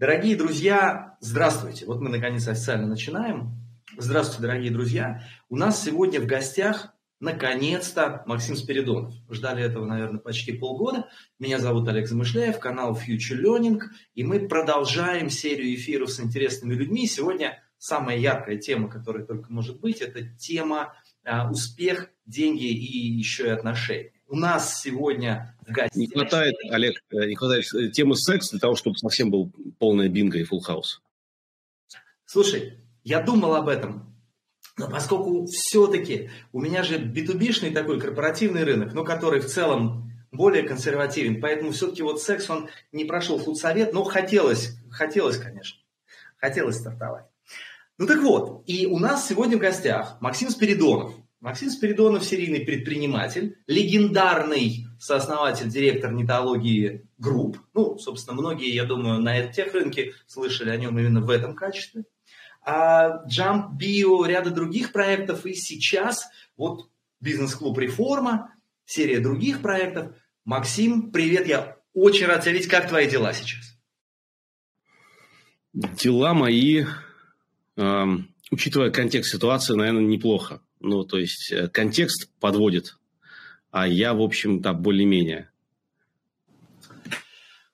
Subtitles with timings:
[0.00, 1.84] Дорогие друзья, здравствуйте.
[1.84, 3.50] Вот мы наконец официально начинаем.
[3.98, 5.22] Здравствуйте, дорогие друзья.
[5.50, 9.12] У нас сегодня в гостях, наконец-то, Максим Спиридонов.
[9.28, 11.10] Ждали этого, наверное, почти полгода.
[11.38, 13.78] Меня зовут Олег Замышляев, канал Future Learning.
[14.14, 17.06] И мы продолжаем серию эфиров с интересными людьми.
[17.06, 20.94] Сегодня самая яркая тема, которая только может быть, это тема
[21.26, 24.14] а, успех, деньги и еще и отношения.
[24.30, 25.96] У нас сегодня в гостях...
[25.96, 29.50] Не хватает, Олег, э, не хватает э, темы секс для того, чтобы совсем был
[29.80, 31.02] полная бинго и фулл хаус.
[32.26, 34.16] Слушай, я думал об этом,
[34.76, 37.24] но поскольку все-таки у меня же b
[37.74, 43.04] такой корпоративный рынок, но который в целом более консервативен, поэтому все-таки вот секс, он не
[43.04, 45.80] прошел худсовет, но хотелось, хотелось, конечно,
[46.36, 47.24] хотелось стартовать.
[47.98, 53.56] Ну так вот, и у нас сегодня в гостях Максим Спиридонов, Максим Спиридонов– серийный предприниматель,
[53.66, 57.56] легендарный сооснователь, директор нетологии групп.
[57.72, 62.04] Ну, собственно, многие, я думаю, на тех рынке слышали о нем именно в этом качестве.
[62.62, 65.46] А Jump Bio, ряда других проектов.
[65.46, 66.28] И сейчас
[66.58, 70.14] вот бизнес-клуб «Реформа», серия других проектов.
[70.44, 72.68] Максим, привет, я очень рад тебя видеть.
[72.68, 73.78] Как твои дела сейчас?
[75.72, 76.84] Дела мои,
[77.78, 78.04] э,
[78.50, 80.60] учитывая контекст ситуации, наверное, неплохо.
[80.80, 82.98] Ну, то есть, э, контекст подводит,
[83.70, 85.50] а я, в общем-то, более-менее.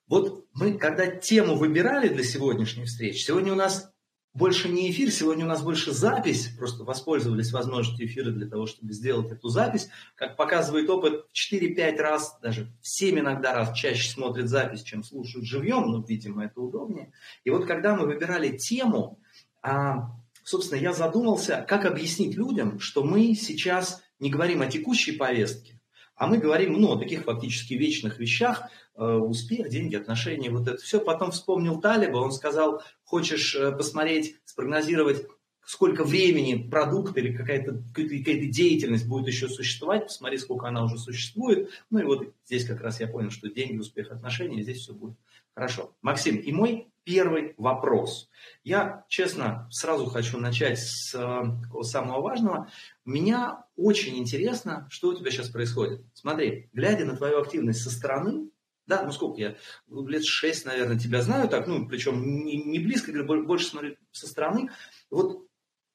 [0.07, 3.91] Вот мы, когда тему выбирали для сегодняшней встречи, сегодня у нас
[4.33, 8.93] больше не эфир, сегодня у нас больше запись, просто воспользовались возможностью эфира для того, чтобы
[8.93, 9.89] сделать эту запись.
[10.15, 15.03] Как показывает опыт, в 4-5 раз, даже в 7 иногда раз чаще смотрят запись, чем
[15.03, 17.11] слушают живьем, но, видимо, это удобнее.
[17.45, 19.19] И вот когда мы выбирали тему,
[19.63, 20.11] а,
[20.47, 25.81] собственно, я задумался, как объяснить людям, что мы сейчас не говорим о текущей повестке,
[26.15, 28.63] а мы говорим ну, о таких фактически вечных вещах,
[28.95, 31.01] э, успех, деньги, отношения, вот это все.
[31.01, 35.27] Потом вспомнил Талиба, он сказал, хочешь э, посмотреть, спрогнозировать,
[35.65, 41.69] сколько времени продукт или какая-то какая деятельность будет еще существовать, посмотри, сколько она уже существует.
[41.89, 45.17] Ну и вот здесь как раз я понял, что деньги, успех, отношения, здесь все будет
[45.57, 45.95] хорошо.
[46.03, 48.29] Максим, и мой первый вопрос.
[48.63, 52.69] Я, честно, сразу хочу начать с э, самого важного.
[53.05, 56.05] Меня очень интересно, что у тебя сейчас происходит.
[56.13, 58.51] Смотри, глядя на твою активность со стороны,
[58.85, 59.55] да, ну сколько я,
[59.87, 64.69] лет шесть, наверное, тебя знаю так, ну, причем не, не близко, больше смотрю со стороны.
[65.09, 65.47] Вот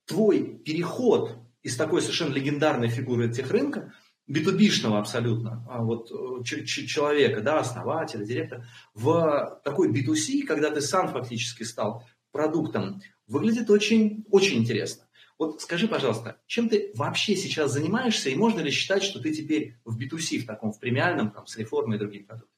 [0.07, 3.95] твой переход из такой совершенно легендарной фигуры техрынка
[4.33, 11.09] B2B-шного абсолютно а вот, э, человека, да, основателя, директора, в такой B2C, когда ты сам
[11.09, 15.05] фактически стал продуктом, выглядит очень, очень интересно.
[15.39, 19.77] Вот скажи, пожалуйста, чем ты вообще сейчас занимаешься, и можно ли считать, что ты теперь
[19.85, 22.49] в B2C, в таком, в премиальном, там, с реформой и других продуктов?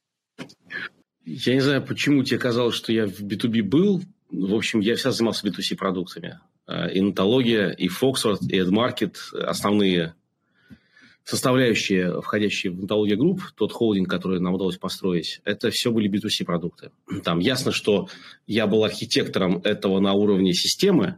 [1.25, 4.01] Я не знаю, почему тебе казалось, что я в B2B был.
[4.29, 6.39] В общем, я всегда занимался B2C продуктами.
[6.67, 10.13] Э, и и Foxford, и AdMarket– основные
[11.25, 16.45] составляющие, входящие в онтологию групп, тот холдинг, который нам удалось построить, это все были B2C
[16.45, 16.91] продукты.
[17.23, 18.07] Там ясно, что
[18.45, 21.17] я был архитектором этого на уровне системы,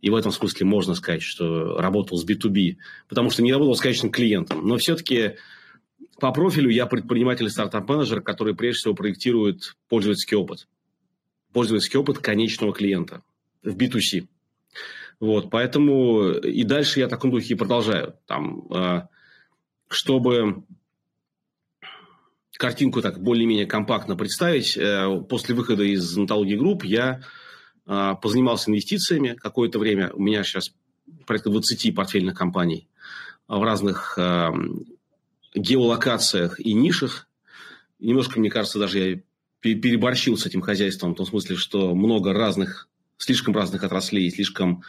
[0.00, 2.76] и в этом смысле можно сказать, что работал с B2B,
[3.08, 4.66] потому что не работал с конечным клиентом.
[4.66, 5.34] Но все-таки
[6.20, 10.68] по профилю я предприниматель и стартап-менеджер, который прежде всего проектирует пользовательский опыт.
[11.52, 13.22] Пользовательский опыт конечного клиента
[13.64, 14.28] в B2C.
[15.18, 18.14] Вот, поэтому и дальше я в таком духе и продолжаю.
[18.26, 19.02] Там, э,
[19.94, 20.64] чтобы
[22.62, 27.22] картинку так более-менее компактно представить, э, после выхода из онтологии групп я
[27.86, 30.12] э, позанимался инвестициями какое-то время.
[30.12, 30.72] У меня сейчас
[31.26, 32.86] порядка 20 портфельных компаний
[33.48, 34.50] в разных э,
[35.56, 37.26] геолокациях и нишах.
[37.98, 39.20] Немножко, мне кажется, даже я
[39.58, 42.88] переборщил с этим хозяйством, в том смысле, что много разных,
[43.18, 44.84] слишком разных отраслей, слишком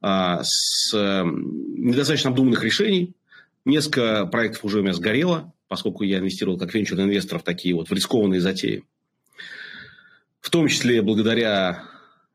[0.00, 3.16] с недостаточно обдуманных решений,
[3.64, 7.88] Несколько проектов уже у меня сгорело, поскольку я инвестировал как венчурный инвестор в такие вот
[7.88, 8.84] в рискованные затеи.
[10.40, 11.84] В том числе благодаря,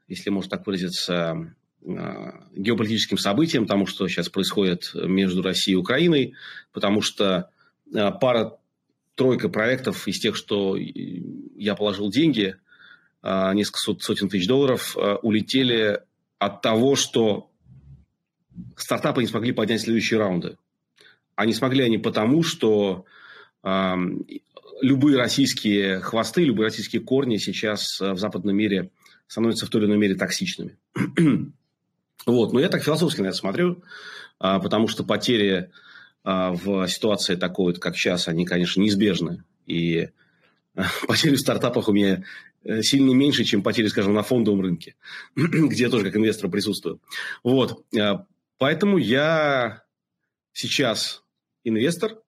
[0.08, 1.56] если можно так выразиться,
[1.86, 6.34] а, геополитическим событиям, тому, что сейчас происходит между Россией и Украиной,
[6.72, 7.50] потому что
[7.94, 12.56] а, пара-тройка проектов из тех, что я положил деньги,
[13.22, 16.02] а, несколько сотен тысяч долларов, улетели
[16.38, 17.50] от того, что
[18.76, 20.58] стартапы не смогли поднять следующие раунды.
[21.36, 23.06] А не смогли они потому, что
[23.64, 23.96] э,
[24.82, 28.92] любые российские хвосты, любые российские корни сейчас э, в западном мире
[29.28, 30.78] становятся в той или иной мере токсичными.
[32.26, 32.54] вот.
[32.54, 33.84] Но я так философски на это смотрю,
[34.40, 35.72] э, потому что потери
[36.24, 39.44] э, в ситуации такой, как сейчас, они, конечно, неизбежны.
[39.66, 40.10] И
[40.76, 42.24] э, потери в стартапах у меня
[42.82, 44.96] сильно меньше, чем потери, скажем, на фондовом рынке,
[45.36, 47.02] где я тоже как инвестор присутствую.
[47.44, 47.84] Вот.
[48.58, 49.84] Поэтому я
[50.54, 51.23] сейчас
[51.64, 52.22] инвестор,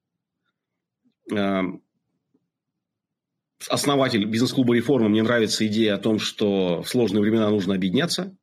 [3.70, 5.10] основатель бизнес-клуба «Реформа».
[5.10, 8.36] Мне нравится идея о том, что в сложные времена нужно объединяться.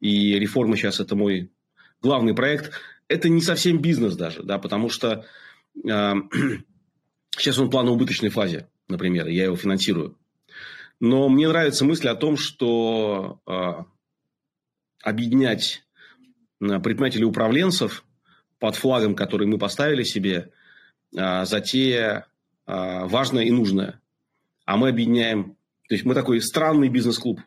[0.00, 1.50] И «Реформа» сейчас– это мой
[2.02, 2.72] главный проект.
[3.08, 5.24] Это не совсем бизнес даже, да, потому что
[5.84, 5.88] э,
[7.36, 10.18] сейчас он в планово-убыточной фазе, например, я его финансирую.
[10.98, 13.84] Но мне нравится мысль о том, что э,
[15.02, 15.84] объединять
[16.58, 18.05] предпринимателей управленцев
[18.66, 20.50] под флагом, который мы поставили себе,
[21.16, 22.26] э, затея
[22.66, 24.00] э, важная и нужная
[24.66, 25.56] а мы объединяем.
[25.88, 27.40] То есть мы такой странный бизнес-клуб.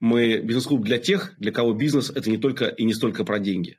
[0.00, 3.78] Мы бизнес-клуб для тех, для кого бизнес– это не только и не столько про деньги.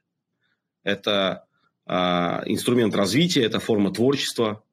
[0.83, 1.45] Это
[1.85, 4.63] а, инструмент развития, это форма творчества,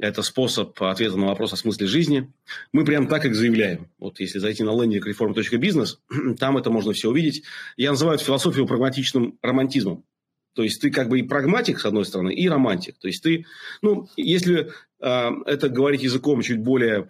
[0.00, 2.32] это способ ответа на вопрос о смысле жизни.
[2.72, 3.88] Мы прям так как заявляем.
[3.98, 5.98] Вот если зайти на лендинг reform.business,
[6.38, 7.44] там это можно все увидеть.
[7.76, 10.04] Я называю философию прагматичным романтизмом.
[10.60, 12.98] То есть ты как бы и прагматик, с одной стороны, и романтик.
[12.98, 13.46] То есть ты,
[13.80, 14.70] ну, если
[15.00, 17.08] э, это говорить языком чуть более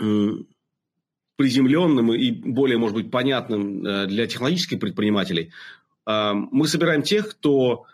[0.00, 0.28] э,
[1.34, 5.50] приземленным и более, может быть, понятным э, для технологических предпринимателей,
[6.06, 7.86] э, мы собираем тех, кто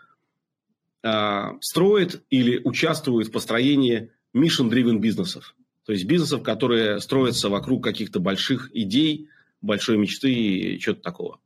[1.01, 5.55] э, строит или участвует в построении mission-driven бизнесов.
[5.87, 9.27] То есть бизнесов, которые строятся вокруг каких-то больших идей,
[9.61, 11.39] большой мечты и чего-то такого.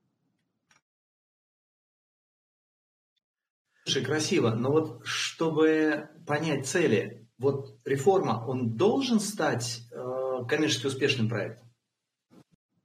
[3.89, 11.27] Слушай, красиво, но вот чтобы понять цели, вот реформа, он должен стать э, коммерчески успешным
[11.27, 11.67] проектом?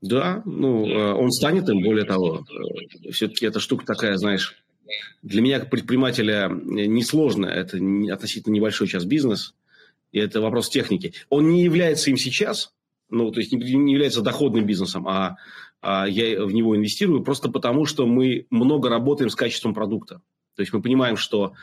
[0.01, 2.47] Да, ну, э, он станет им, более того.
[2.49, 4.56] Э, Все-таки эта штука такая, знаешь,
[5.21, 7.45] для меня, как предпринимателя, несложно.
[7.49, 7.77] Это
[8.11, 9.55] относительно небольшой час бизнес,
[10.11, 11.12] и это вопрос техники.
[11.29, 12.73] Он не является им сейчас,
[13.11, 15.37] ну, то есть не является доходным бизнесом, а,
[15.83, 20.23] а я в него инвестирую просто потому, что мы много работаем с качеством продукта.
[20.55, 21.55] То есть мы понимаем, что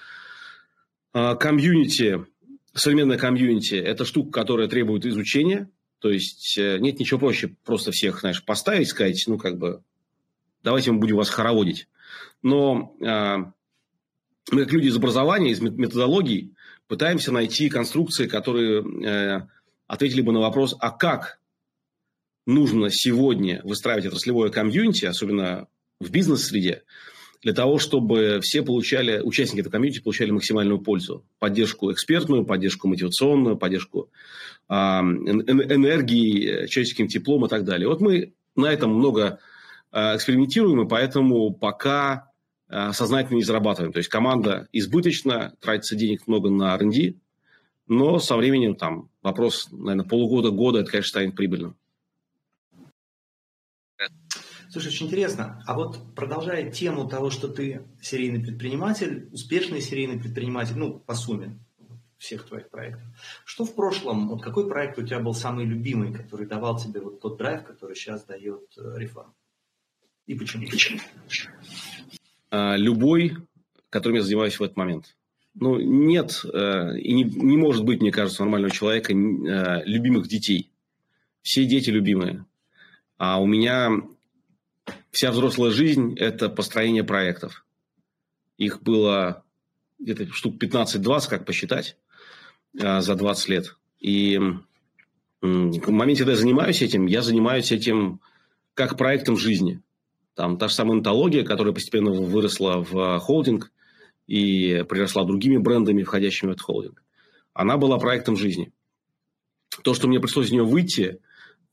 [1.13, 2.25] а, комьюнити,
[2.73, 5.69] современная комьюнити– это штука, которая требует изучения.
[5.99, 9.83] То есть э, нет ничего проще просто всех, знаешь, поставить, сказать, ну, как бы,
[10.63, 11.87] давайте мы будем вас хороводить.
[12.41, 13.37] Но э,
[14.51, 16.55] мы, как люди из образования, из методологий,
[16.87, 19.47] пытаемся найти конструкции, которые э,
[19.85, 21.39] ответили бы на вопрос, а как
[22.47, 25.67] нужно сегодня выстраивать отраслевое комьюнити, особенно
[25.99, 26.83] в бизнес-среде,
[27.41, 31.25] для того, чтобы все получали, участники этой комьюнити получали максимальную пользу.
[31.39, 34.09] Поддержку экспертную, поддержку мотивационную, поддержку
[34.69, 37.87] э, энергии, человеческим теплом и так далее.
[37.87, 39.39] Вот мы на этом много
[39.91, 42.27] э, экспериментируем, и поэтому пока
[42.69, 43.91] э, сознательно не зарабатываем.
[43.91, 47.15] То есть команда избыточна, тратится денег много на R&D,
[47.87, 51.75] но со временем там вопрос, наверное, полугода-года, это, конечно, станет прибыльным.
[54.71, 55.61] Слушай, очень интересно.
[55.67, 61.59] А вот продолжая тему того, что ты серийный предприниматель, успешный серийный предприниматель, ну, по сумме
[62.17, 63.03] всех твоих проектов.
[63.43, 67.19] Что в прошлом, вот какой проект у тебя был самый любимый, который давал тебе вот
[67.19, 69.33] тот драйв, который сейчас дает э, реформ?
[70.25, 70.65] И почему?
[70.69, 70.99] Почему?
[72.49, 73.35] А, любой,
[73.89, 75.17] которым я занимаюсь в этот момент.
[75.53, 80.71] Ну, нет э, и не, не может быть, мне кажется, нормального человека э, любимых детей.
[81.41, 82.45] Все дети любимые.
[83.17, 83.89] А у меня
[85.11, 87.65] вся взрослая жизнь– это построение проектов.
[88.57, 89.43] Их было
[89.99, 91.97] где-то штук 15-20, как посчитать,
[92.79, 93.75] а, за 20 лет.
[93.99, 94.39] И
[95.41, 98.19] в моменте, когда я занимаюсь этим, я занимаюсь этим
[98.73, 99.81] как проектом жизни.
[100.35, 103.71] Там та же самая антология, которая постепенно выросла в холдинг
[104.27, 107.03] и приросла другими брендами, входящими в этот холдинг.
[107.53, 108.71] Она была проектом жизни.
[109.83, 111.19] То, что мне пришлось из нее выйти,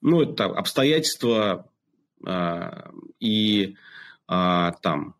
[0.00, 1.70] ну, это обстоятельства
[3.20, 3.76] и
[4.26, 5.14] а, там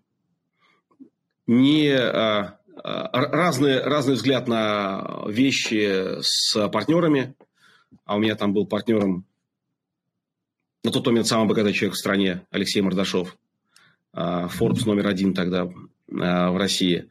[1.47, 7.35] не а, разный, разный взгляд на вещи с партнерами,
[8.05, 9.25] а у меня там был партнером
[10.85, 13.37] на тот момент самый богатый человек в стране, Алексей Мордашов,
[14.15, 15.69] Forbes номер один тогда
[16.07, 17.09] в России.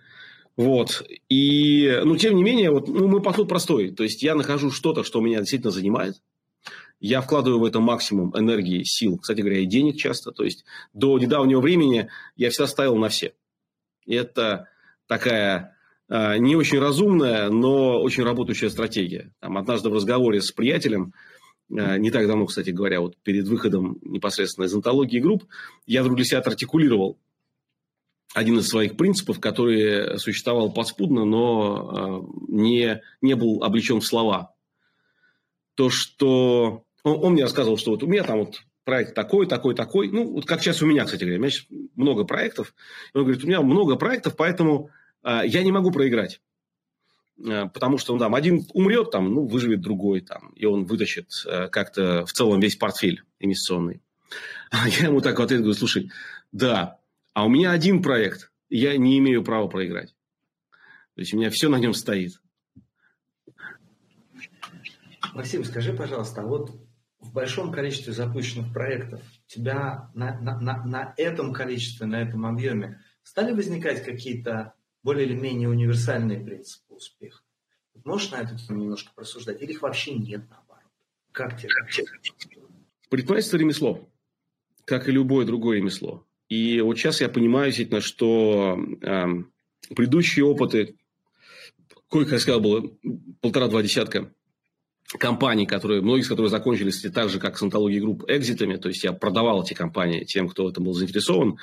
[0.55, 1.03] Вот.
[1.29, 3.91] И, ну, тем не менее, вот, ну, мой подход простой.
[3.91, 6.15] То есть, я нахожу что-то, что меня действительно занимает–
[6.99, 10.31] я вкладываю в это максимум энергии, сил, кстати говоря, и денег часто.
[10.31, 13.33] То есть до недавнего времени я всегда ставил на все.
[14.05, 14.67] И это
[15.07, 15.77] такая
[16.09, 19.33] э, не очень разумная, но очень работающая стратегия.
[19.39, 21.13] Там, однажды в разговоре с приятелем,
[21.69, 25.45] э, не так давно, кстати говоря, вот перед выходом непосредственно из антологии групп,
[25.85, 27.19] я вдруг для себя артикулировал
[28.33, 34.53] один из своих принципов, который существовал подспудно, но э, не, не был облечен в слова.
[35.75, 39.75] То, что Он, он мне рассказывал, что вот у меня там вот проект такой, такой,
[39.75, 40.09] такой.
[40.09, 41.37] Ну, вот как сейчас у меня, кстати говоря.
[41.37, 42.73] У меня сейчас много проектов.
[43.13, 44.89] Он говорит, у меня много проектов, поэтому
[45.23, 46.41] э, я не могу проиграть.
[47.45, 51.29] Э, потому что, ну, там, один умрет, там, ну, выживет другой, там, и он вытащит
[51.45, 54.01] э, как-то в целом весь портфель инвестиционный.
[54.69, 56.11] А я ему так в ответ говорю, слушай,
[56.51, 56.99] да,
[57.33, 60.15] а у меня один проект, я не имею права проиграть.
[61.15, 62.41] То есть у меня все на нем стоит.
[65.33, 66.86] Максим, скажи, пожалуйста, а вот
[67.37, 73.51] большом количестве запущенных проектов тебя на, на, на, на этом количестве, на этом объеме стали
[73.51, 77.43] возникать какие-то более или менее универсальные принципы успеха?
[78.03, 79.61] Можешь на эту тему немножко просуждать?
[79.61, 80.89] Или их вообще нет, наоборот?
[81.31, 81.69] Как тебе?
[81.69, 82.07] Как тебе?
[83.09, 84.09] Предпринимательство– ремесло,
[84.85, 86.25] как и любое другое ремесло.
[86.49, 89.25] И вот сейчас я понимаю, действительно, что э,
[89.95, 90.95] предыдущие опыты,
[92.07, 92.89] сколько я сказал, было
[93.41, 94.33] полтора-два десятка
[95.17, 98.75] компаний, которые, многие из которых закончились так же, как с антологией групп, экзитами.
[98.75, 101.57] То есть, я продавал эти компании тем, кто в этом был заинтересован.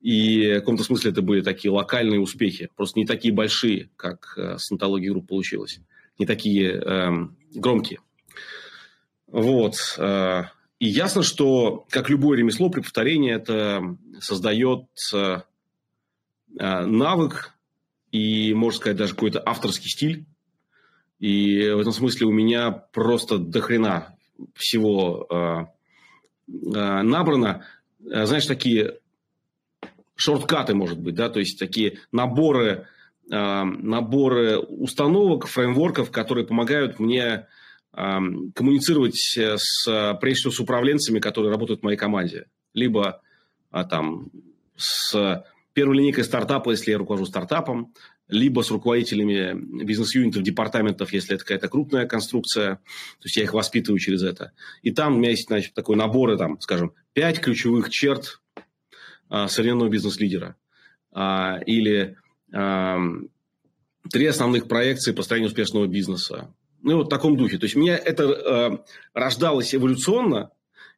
[0.00, 2.70] И в каком-то смысле это были такие локальные успехи.
[2.76, 5.80] Просто не такие большие, как э, с антологией групп получилось.
[6.18, 7.10] Не такие э,
[7.54, 8.00] громкие.
[9.26, 9.74] Вот.
[9.98, 10.44] Э,
[10.78, 15.40] и ясно, что, как любое ремесло, при повторении это создает э,
[16.58, 17.54] навык
[18.12, 20.26] и, можно сказать, даже какой-то авторский стиль.
[21.18, 24.16] И в этом смысле у меня просто дохрена
[24.54, 25.34] всего э,
[26.48, 27.64] э, набрано.
[28.04, 28.98] Э, знаешь, такие
[30.14, 32.86] шорткаты, может быть, да, то есть такие наборы,
[33.30, 38.18] э, наборы установок, фреймворков, которые помогают мне э,
[38.54, 42.46] коммуницировать с, прежде всего, с управленцами, которые работают в моей команде.
[42.74, 43.22] Либо
[43.72, 44.28] э, там
[44.76, 47.94] с первой линейкой стартапа, если я руковожу стартапом,
[48.28, 53.98] либо с руководителями бизнес-юнитов, департаментов, если это какая-то крупная конструкция, то есть я их воспитываю
[53.98, 54.52] через это.
[54.82, 58.40] И там у меня есть значит, такой набор, там, скажем, пять ключевых черт
[59.28, 60.56] а, современного бизнес-лидера.
[61.12, 62.16] А, или
[62.52, 62.98] а,
[64.10, 66.52] три основных проекции построения успешного бизнеса.
[66.82, 67.58] Ну, вот в таком духе.
[67.58, 70.50] То есть, меня это а, рождалось эволюционно,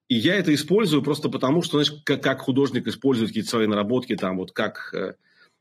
[0.08, 4.16] и я это использую просто потому, что, знаешь, как, как художник использует какие-то свои наработки,
[4.16, 5.14] там, вот как э,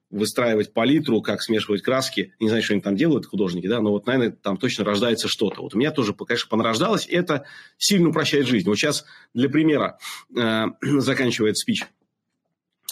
[0.09, 2.33] выстраивать палитру, как смешивать краски.
[2.39, 5.61] Не знаю, что они там делают, художники, да, но вот, наверное, там точно рождается что-то.
[5.61, 7.45] Вот у меня тоже, конечно, понарождалось, и это
[7.77, 8.67] сильно упрощает жизнь.
[8.67, 9.97] Вот сейчас, для примера,
[10.35, 11.85] э, заканчивает спич.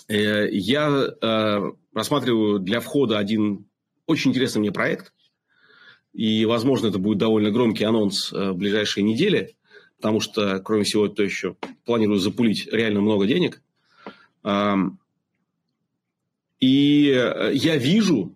[0.07, 3.65] Э, я э, рассматриваю для входа один
[4.07, 5.13] очень интересный мне проект,
[6.13, 9.55] и, возможно, это будет довольно громкий анонс в ближайшие недели–
[9.97, 11.55] потому что, кроме всего, то еще
[11.85, 13.61] планирую запулить реально много денег.
[16.65, 18.35] И э, я вижу,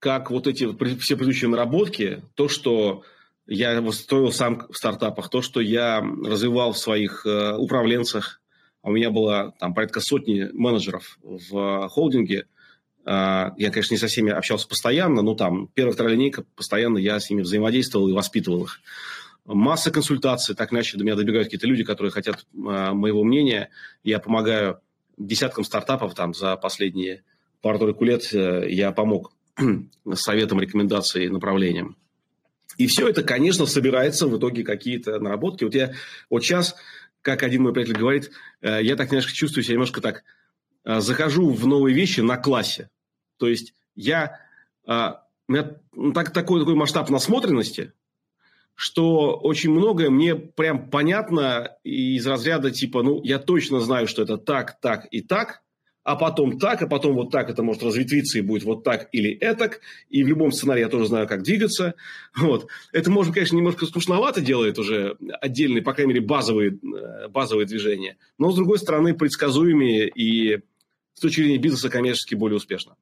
[0.00, 0.64] как вот эти
[0.98, 3.04] все предыдущие наработки, то, что
[3.46, 8.42] я строил сам в стартапах, то, что я развивал в своих э, управленцах,
[8.82, 12.44] а у меня было там порядка сотни менеджеров в холдинге,
[13.06, 17.18] а, я, конечно, не со всеми общался постоянно, но там первая, вторая линейка, постоянно я
[17.18, 18.80] с ними взаимодействовал и воспитывал их.
[19.46, 22.58] Масса консультаций, так иначе до меня добегают какие-то люди, которые хотят э,
[22.92, 23.70] моего мнения.
[24.04, 24.80] Я помогаю
[25.16, 27.22] десяткам стартапов там за последние
[27.60, 29.32] пару-тройку лет э, я помог
[30.14, 31.96] советом, рекомендацией, направлением.
[32.76, 35.64] И все это, конечно, собирается в итоге какие-то наработки.
[35.64, 35.92] Вот я
[36.30, 36.76] вот сейчас,
[37.20, 38.30] как один мой приятель говорит,
[38.62, 40.24] э, я так немножко чувствую себя немножко так,
[40.84, 42.88] э, захожу в новые вещи на классе.
[43.38, 44.38] То есть я,
[44.86, 44.92] у
[45.48, 45.76] меня
[46.14, 47.92] так, такой, такой масштаб насмотренности,
[48.74, 54.36] что очень многое мне прям понятно из разряда типа, ну, я точно знаю, что это
[54.36, 55.62] так, так и так,
[56.10, 59.32] а потом так, а потом вот так это может разветвиться и будет вот так или
[59.32, 61.94] этак, и в любом сценарии я тоже знаю, как двигаться.
[62.36, 62.66] Вот.
[62.92, 68.16] Это, может, конечно, немножко скучновато делает уже отдельные, по крайней мере, базовые, э, базовые движения,
[68.38, 70.62] но, с другой стороны, предсказуемые и
[71.14, 72.96] с точки зрения бизнеса коммерчески более успешно.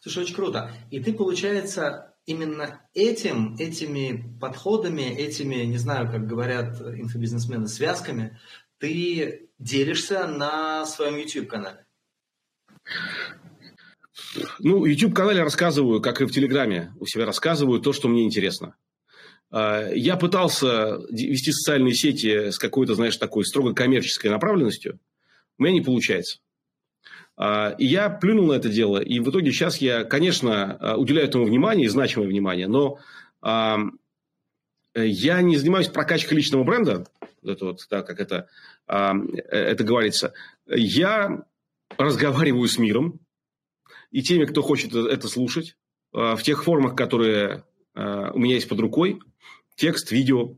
[0.00, 0.72] Слушай, очень круто.
[0.90, 8.38] И ты, получается, именно этим, этими подходами, этими, не знаю, как говорят инфобизнесмены, связками,
[8.78, 11.84] ты делишься на своем YouTube-канале?
[14.60, 18.76] Ну, YouTube-канале рассказываю, как и в Телеграме, у себя рассказываю то, что мне интересно.
[19.50, 24.98] А, я пытался вести социальные сети с какой-то, знаешь, такой строго коммерческой направленностью.
[25.58, 26.38] У меня не получается.
[27.36, 31.28] А, и я плюнул на это дело, и в итоге сейчас я, конечно, а, уделяю
[31.28, 32.98] этому внимание, значимое внимание, но
[34.96, 37.06] я не занимаюсь прокачкой личного бренда,
[37.42, 38.48] это вот, да, как это,
[38.86, 40.32] это говорится.
[40.66, 41.44] Я
[41.96, 43.20] разговариваю с миром
[44.10, 45.76] и теми, кто хочет это слушать,
[46.12, 47.64] в тех формах, которые
[47.94, 49.20] у меня есть под рукой,
[49.74, 50.56] текст, видео,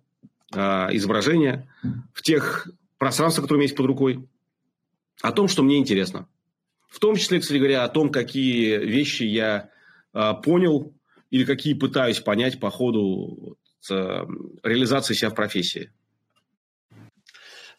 [0.53, 1.73] изображения,
[2.13, 2.69] в тех
[2.99, 4.29] пространствах, которые у меня есть под рукой,
[5.23, 6.29] о том, что мне интересно.
[6.89, 9.71] В том числе, кстати говоря, о том, какие вещи я
[10.43, 10.93] понял
[11.31, 13.57] или какие пытаюсь понять по ходу
[13.89, 15.93] реализации себя в профессии.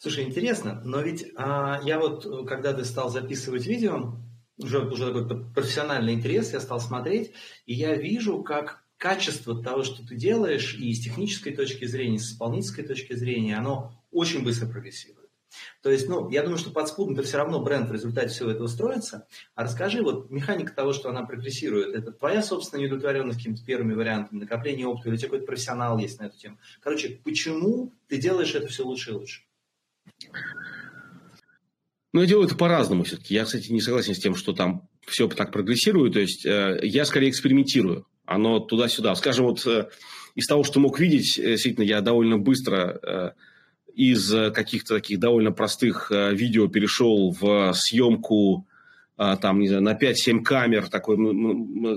[0.01, 4.15] Слушай, интересно, но ведь а, я вот, когда ты стал записывать видео,
[4.57, 7.33] уже, уже такой профессиональный интерес, я стал смотреть,
[7.67, 12.17] и я вижу, как качество того, что ты делаешь, и с технической точки зрения, и
[12.17, 15.29] с исполнительской точки зрения, оно очень быстро прогрессирует.
[15.83, 18.65] То есть, ну, я думаю, что подспудно это все равно бренд в результате всего этого
[18.65, 19.27] строится.
[19.53, 24.39] А расскажи, вот механика того, что она прогрессирует, это твоя собственная неудовлетворенность какими-то первыми вариантами,
[24.39, 26.57] накопление опыта, или у тебя какой-то профессионал есть на эту тему.
[26.79, 29.43] Короче, почему ты делаешь это все лучше и лучше?
[32.13, 33.33] Ну, я делаю это по-разному все-таки.
[33.33, 36.13] Я, кстати, не согласен с тем, что там все так прогрессирует.
[36.13, 38.05] То есть, э, я скорее экспериментирую.
[38.25, 39.15] Оно туда-сюда.
[39.15, 39.89] Скажем, вот э,
[40.35, 43.31] из того, что мог видеть, э, действительно, я довольно быстро э,
[43.95, 48.67] из каких-то таких довольно простых э, видео перешел в съемку
[49.17, 51.17] э, там, не знаю, на 5-7 камер, такой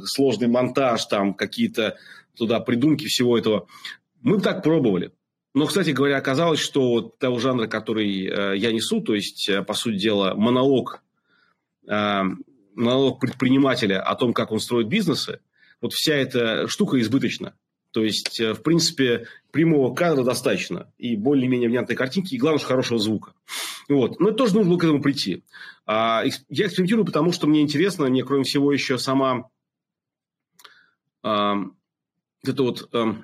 [0.06, 1.96] сложный монтаж, там какие-то
[2.36, 3.66] туда придумки всего этого.
[4.22, 5.12] Мы так пробовали.
[5.54, 9.74] Но, кстати говоря, оказалось, что того жанра, который э, я несу, то есть, э, по
[9.74, 11.02] сути дела, монолог,
[11.86, 12.22] э,
[12.74, 15.40] монолог предпринимателя о том, как он строит бизнесы,
[15.80, 17.54] вот вся эта штука избыточна.
[17.92, 20.92] То есть, в принципе, прямого кадра достаточно.
[20.98, 23.34] И более-менее внятной картинки, и, главное, хорошего звука.
[23.88, 24.18] Вот.
[24.18, 25.44] Но это тоже нужно к этому прийти.
[25.86, 29.48] А, я экспериментирую, потому что мне интересно, мне, кроме всего, еще сама
[31.22, 31.56] а,
[32.42, 33.16] это вот а,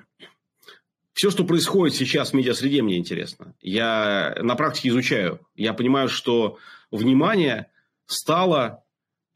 [1.21, 3.53] все, что происходит сейчас в медиасреде, мне интересно.
[3.61, 5.39] Я на практике изучаю.
[5.53, 6.57] Я понимаю, что
[6.89, 7.67] внимание
[8.07, 8.83] стало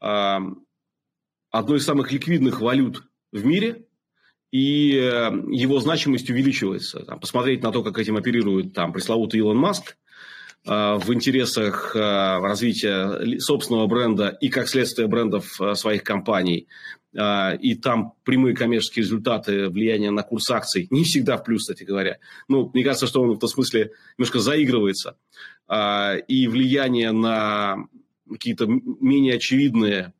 [0.02, 0.38] э,
[1.52, 3.84] одной из самых ликвидных валют в мире,
[4.50, 7.04] и э, его значимость увеличивается.
[7.04, 9.96] Там, посмотреть на то, как этим оперирует там, пресловутый Илон Маск
[10.64, 16.66] э, в интересах э, развития собственного бренда и, как следствие, брендов э, своих компаний–
[17.16, 22.18] и там прямые коммерческие результаты влияния на курс акций, не всегда в плюс, кстати говоря.
[22.48, 25.16] Ну, мне кажется, что он в этом смысле немножко заигрывается.
[25.68, 27.86] А, и влияние на
[28.30, 30.12] какие-то менее очевидные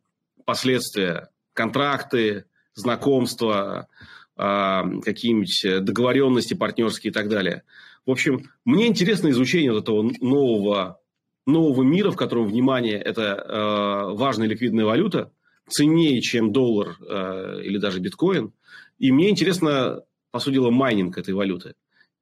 [0.44, 3.88] последствия, контракты, знакомства,
[4.36, 7.62] а, какие-нибудь договоренности партнерские и так далее.
[8.06, 11.00] В общем, мне интересно изучение вот этого нового,
[11.46, 15.32] нового мира, в котором внимание– это важная ликвидная валюта–
[15.68, 18.52] ценнее, чем доллар э, или даже биткоин.
[18.98, 21.74] И мне интересно, по сути дела, майнинг этой валюты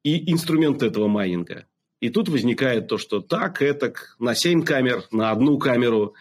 [0.04, 1.66] и инструменты этого майнинга.
[2.00, 6.14] И тут возникает то, что так, это на 7 камер, на одну камеру,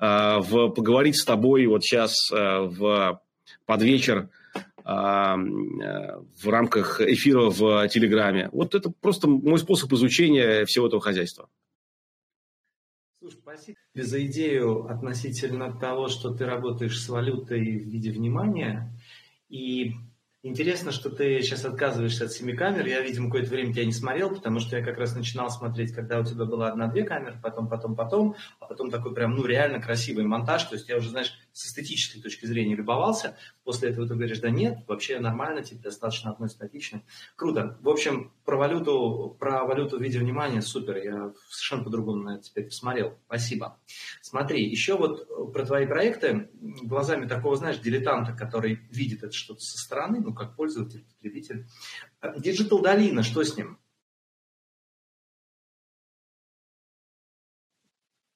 [0.00, 3.20] э, в, поговорить с тобой вот сейчас э, в,
[3.64, 8.48] под вечер э, в рамках эфира в Телеграме.
[8.52, 11.48] Вот это просто мой способ изучения всего этого хозяйства.
[13.20, 18.92] Слушай, спасибо за идею относительно того, что ты работаешь с валютой в виде внимания.
[19.48, 19.94] И
[20.44, 22.86] Интересно, что ты сейчас отказываешься от семи камер.
[22.86, 26.20] Я, видимо, какое-то время тебя не смотрел, потому что я как раз начинал смотреть, когда
[26.20, 30.24] у тебя было одна-две камеры, потом, потом, потом, а потом такой прям, ну, реально красивый
[30.24, 30.62] монтаж.
[30.64, 33.36] То есть я уже, знаешь, с эстетической точки зрения любовался.
[33.64, 37.04] После этого ты говоришь, да нет, вообще нормально, типа, достаточно одной статичной.
[37.34, 37.76] Круто.
[37.80, 40.98] В общем, про валюту, про валюту в виде внимания супер.
[40.98, 43.18] Я совершенно по-другому на это теперь посмотрел.
[43.26, 43.80] Спасибо.
[44.22, 49.78] Смотри, еще вот про твои проекты глазами такого, знаешь, дилетанта, который видит это что-то со
[49.78, 51.66] стороны, ну, как пользователь, потребитель.
[52.22, 53.80] Digital Dolina, что с ним?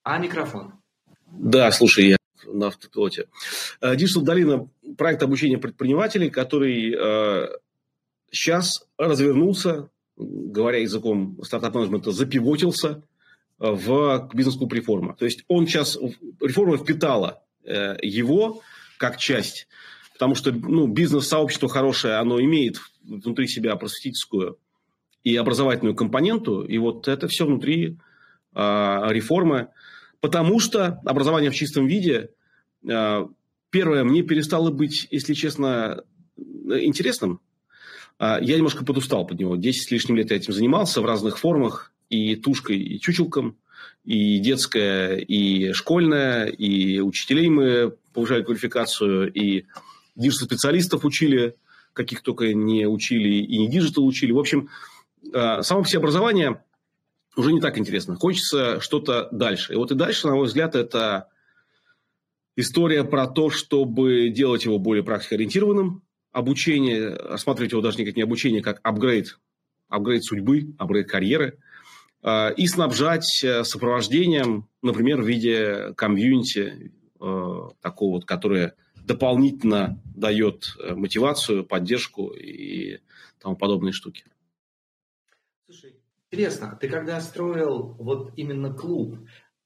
[0.02, 0.82] А микрофон?
[1.26, 3.26] Да, слушай, я на автопилоте.
[3.80, 7.48] Э, Digital Dolina– проект обучения предпринимателей, который э,
[8.30, 13.02] сейчас развернулся, говоря языком стартап-менеджмента, запивотился
[13.58, 15.14] в бизнес-клуб реформа.
[15.14, 15.96] То есть он сейчас,
[16.40, 18.62] реформа впитала э, его
[18.98, 19.68] как часть
[20.22, 24.56] потому что ну, бизнес-сообщество хорошее, оно имеет внутри себя просветительскую
[25.24, 27.98] и образовательную компоненту, и вот это все внутри
[28.54, 28.58] э,
[29.08, 29.70] реформы,
[30.22, 32.30] потому что образование в чистом виде,
[32.88, 33.26] э,
[33.70, 36.04] первое, мне перестало быть, если честно,
[36.36, 37.40] интересным.
[38.18, 39.56] Э, я немножко подустал под него.
[39.56, 43.56] Десять с лишним лет я этим занимался в разных формах, и тушкой, и чучелком,
[44.04, 49.64] и детская, и школьная, и учителей мы повышали квалификацию, и
[50.14, 51.56] digital-специалистов учили,
[51.94, 54.30] каких только не учили, и не digital учили.
[54.30, 54.68] В общем,
[55.32, 56.62] э, само все образование
[57.36, 58.16] уже не так интересно.
[58.16, 59.72] Хочется что-то дальше.
[59.72, 61.28] И вот и дальше, на мой взгляд, это
[62.56, 68.22] история про то, чтобы делать его более практикоориентированным, обучение, рассматривать его даже не как не
[68.22, 69.38] обучение, как апгрейд
[69.92, 71.58] апгрейд судьбы, апгрейд карьеры,
[72.56, 73.26] и снабжать
[73.62, 83.00] сопровождением, например, в виде комьюнити, такого вот, которое дополнительно дает мотивацию, поддержку и
[83.38, 84.24] тому подобные штуки.
[86.32, 89.18] Интересно, ты когда строил вот именно клуб,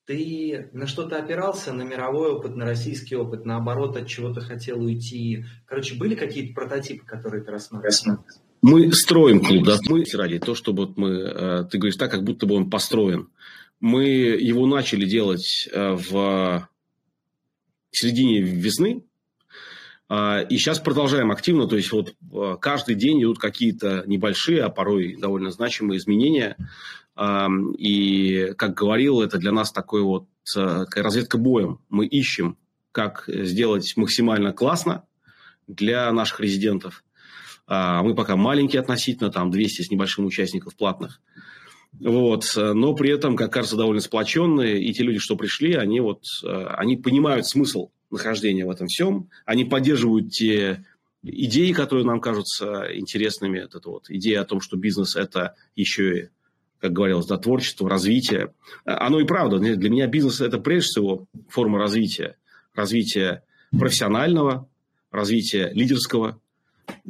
[0.05, 5.45] ты на что-то опирался, на мировой опыт, на российский опыт, наоборот, от чего-то хотел уйти?
[5.67, 8.25] Короче, были какие-то прототипы, которые ты рассматривал?
[8.63, 12.47] Мы строим клуб, да, мы ради то, чтобы мы, э, ты говоришь так, как будто
[12.47, 13.29] бы он построен.
[13.79, 16.69] Мы его начали делать э, в
[17.93, 19.05] середине весны,
[20.09, 25.17] и сейчас продолжаем активно, то есть вот э, каждый день идут какие-то небольшие, а порой
[25.17, 26.57] довольно значимые изменения.
[27.79, 31.81] И, как говорил, это для нас такой вот такая разведка боем.
[31.89, 32.59] Мы ищем,
[32.93, 35.05] как сделать максимально классно
[35.67, 37.05] для наших резидентов.
[37.67, 41.23] А, мы пока маленькие относительно, там 200 с небольшим участников платных.
[41.99, 42.53] Вот.
[42.55, 44.85] Но при этом, как кажется, довольно сплоченные.
[44.85, 49.29] И те люди, что пришли, они, вот, они понимают смысл нахождения в этом всем.
[49.45, 50.85] Они поддерживают те
[51.23, 53.59] идеи, которые нам кажутся интересными.
[53.59, 56.29] Это вот идея о том, что бизнес– это еще и
[56.79, 58.53] как говорилось, да, творчество, развитие.
[58.85, 59.59] Оно и правда.
[59.59, 62.37] Для меня бизнес– это прежде всего форма развития.
[62.75, 64.69] Развития профессионального,
[65.11, 66.41] развития лидерского.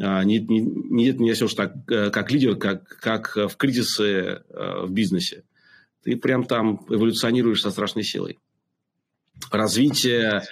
[0.00, 4.86] А, не, не, не, не несешь так, э, как лидер, как, как в кризисы э,
[4.86, 5.42] в бизнесе.
[6.02, 8.38] Ты прям там эволюционируешь со страшной силой.
[9.50, 10.42] Развитие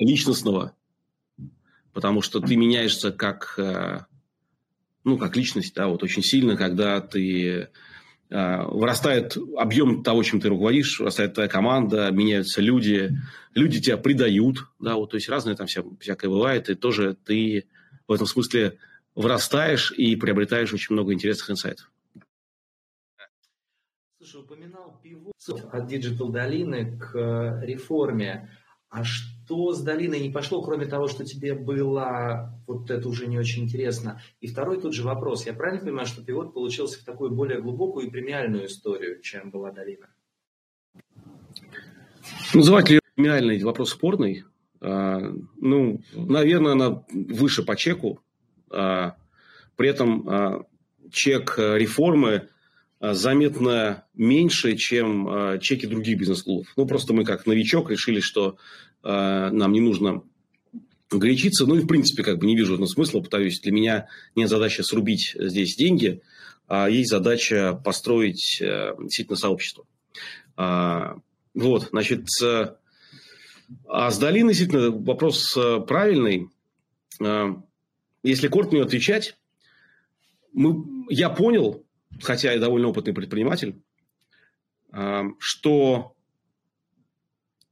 [0.00, 0.74] личностного,
[1.92, 4.00] потому что ты меняешься как, э,
[5.04, 7.70] ну, как личность, да, вот очень сильно, когда ты
[8.30, 13.16] а, вырастает объем того, чем ты руководишь, вырастает твоя команда, меняются люди,
[13.54, 17.66] люди тебя предают, да, вот, то есть разное там вся, всякое бывает, и тоже ты
[18.06, 18.78] в этом смысле
[19.14, 21.90] вырастаешь и приобретаешь очень много интересных инсайтов.
[24.18, 24.97] Слушай, упоминал
[25.46, 28.50] от Digital Долины к э, реформе.
[28.90, 33.38] А что с долиной не пошло, кроме того, что тебе было вот это уже не
[33.38, 34.20] очень интересно?
[34.40, 35.46] И второй тут же вопрос.
[35.46, 39.70] Я правильно понимаю, что пивот получился в такую более глубокую и премиальную историю, чем была
[39.72, 40.08] долина?
[42.54, 44.44] Называть ли премиальный вопрос спорный?
[44.80, 45.20] А,
[45.60, 48.20] ну, наверное, она выше по чеку.
[48.70, 49.16] А,
[49.76, 50.64] при этом а,
[51.10, 52.48] чек реформы
[53.00, 56.72] заметно меньше, чем э, чеки других бизнес-клубов.
[56.76, 58.56] Ну, просто мы как новичок решили, что
[59.04, 60.22] э, нам не нужно
[61.10, 61.66] горячиться.
[61.66, 65.36] Ну, и в принципе, как бы не вижу смысла, что для меня нет задачи срубить
[65.38, 66.22] здесь деньги,
[66.66, 69.86] а есть задача построить э, действительно сообщество.
[70.56, 71.18] А,
[71.54, 72.26] вот, значит,
[73.86, 75.56] а с долиной действительно вопрос
[75.86, 76.48] правильный.
[78.24, 79.36] Если коротко отвечать,
[80.52, 81.84] мы, я понял,
[82.22, 83.80] хотя я довольно опытный предприниматель,
[84.90, 86.14] а, что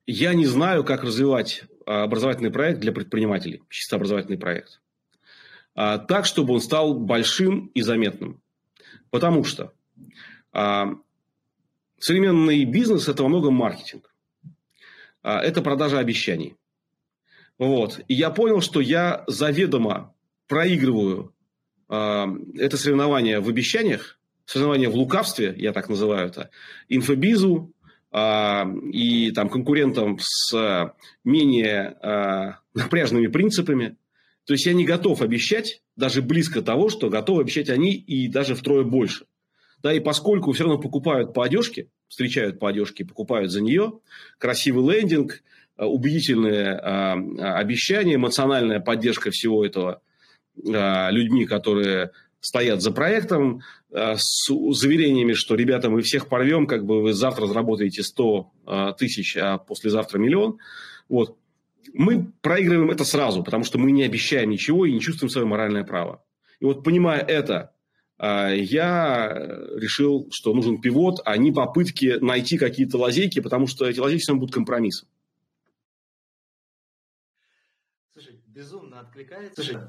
[0.06, 4.80] я не знаю, как развивать образовательный проект для предпринимателей, чисто образовательный проект,
[5.74, 8.42] а, так, чтобы он стал большим и заметным.
[9.10, 9.72] Потому что
[10.52, 10.94] а,
[11.98, 14.12] современный бизнес– это во многом маркетинг.
[15.22, 16.54] Это продажа обещаний.
[17.58, 18.00] Вот.
[18.06, 20.14] И я понял, что я заведомо
[20.46, 21.34] проигрываю
[21.88, 26.50] это соревнование в обещаниях, соревнования в лукавстве, я так называю это,
[26.88, 27.72] инфобизу
[28.10, 33.96] а, и там конкурентам с менее а, напряженными принципами.
[34.46, 38.54] То есть я не готов обещать даже близко того, что готовы обещать они и даже
[38.54, 39.26] втрое больше.
[39.82, 44.00] Да, и поскольку все равно покупают по одежке, встречают по одежке, покупают за нее,
[44.38, 45.42] красивый лендинг,
[45.76, 47.14] а, убедительные а,
[47.58, 50.00] обещания, эмоциональная поддержка всего этого
[50.66, 52.12] а, людьми, которые
[52.46, 57.46] стоят за проектом э, с заверениями, что, ребята, мы всех порвем, как бы вы завтра
[57.46, 60.58] заработаете 100 э, тысяч, а послезавтра миллион.
[61.08, 61.36] Вот.
[61.92, 65.82] Мы проигрываем это сразу, потому что мы не обещаем ничего и не чувствуем свое моральное
[65.82, 66.22] право.
[66.60, 67.72] И вот понимая это,
[68.20, 69.34] э, я
[69.74, 74.30] решил, что нужен пивот, а не попытки найти какие-то лазейки, потому что эти лазейки все
[74.30, 75.08] равно будут компромиссом.
[78.12, 79.62] Слушай, безумно откликается.
[79.64, 79.80] Слушай,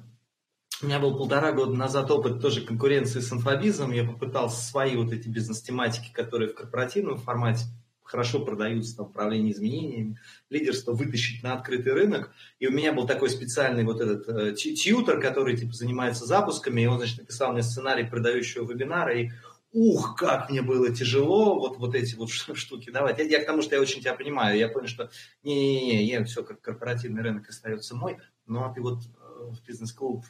[0.82, 3.92] у меня был полтора года назад опыт тоже конкуренции с инфобизом.
[3.92, 7.66] Я попытался свои вот эти бизнес-тематики, которые в корпоративном формате
[8.04, 10.18] хорошо продаются, там, управление изменениями,
[10.50, 12.32] лидерство вытащить на открытый рынок.
[12.60, 16.86] И у меня был такой специальный вот этот э, тьютер, который типа занимается запусками, и
[16.86, 19.32] он, значит, написал мне сценарий продающего вебинара, и
[19.74, 23.18] ух, как мне было тяжело вот, вот эти вот штуки давать.
[23.18, 25.10] Я, я к тому, что я очень тебя понимаю, я понял, что
[25.44, 30.24] не-не-не, я все, как корпоративный рынок остается мой, ну а ты вот э, в бизнес-клуб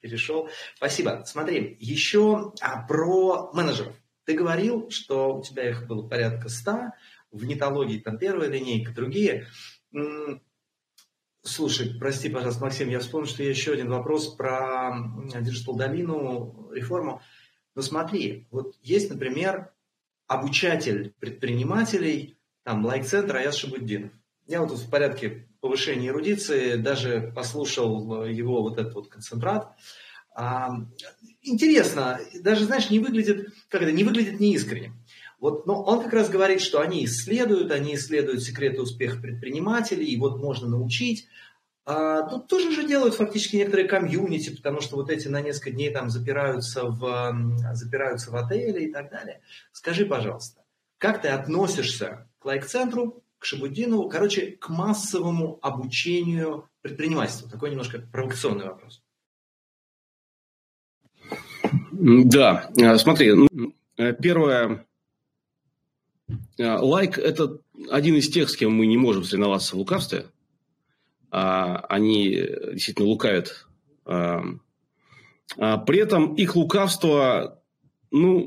[0.00, 0.48] перешел.
[0.76, 1.22] Спасибо.
[1.26, 3.94] Смотри, еще а, про менеджеров.
[4.24, 6.94] Ты говорил, что у тебя их было порядка ста,
[7.30, 9.46] в нетологии там первая линейка, другие.
[11.42, 14.96] Слушай, прости, пожалуйста, Максим, я вспомнил, что есть еще один вопрос про
[15.32, 17.22] Digital долину, реформу.
[17.76, 19.70] Но смотри, вот есть, например,
[20.26, 24.10] обучатель предпринимателей, там, лайк-центр Аяс Шабуддинов.
[24.46, 29.72] Я вот тут в порядке повышения эрудиции даже послушал его вот этот вот концентрат.
[30.32, 30.70] А,
[31.42, 35.02] интересно, даже, знаешь, не выглядит, как это, не выглядит неискренним.
[35.40, 40.18] Вот, но он как раз говорит, что они исследуют, они исследуют секреты успеха предпринимателей, и
[40.18, 41.26] вот можно научить.
[41.84, 45.90] А, тут тоже же делают фактически некоторые комьюнити, потому что вот эти на несколько дней
[45.90, 47.36] там запираются в,
[47.72, 49.40] запираются в отеле и так далее.
[49.72, 50.62] Скажи, пожалуйста,
[50.98, 57.48] как ты относишься к лайк-центру, Шабудинову, короче, к массовому обучению предпринимательству?
[57.48, 59.02] Такой немножко провокационный вопрос.
[61.92, 64.86] Да, э, смотри, ну, э, первое,
[66.58, 67.58] Э, лайк– это
[67.90, 70.26] один из тех, с кем мы не можем соревноваться в лукавстве.
[71.30, 72.30] А, они
[72.72, 73.66] действительно лукавят.
[74.04, 74.42] А,
[75.58, 77.62] а при этом их лукавство,
[78.10, 78.46] ну,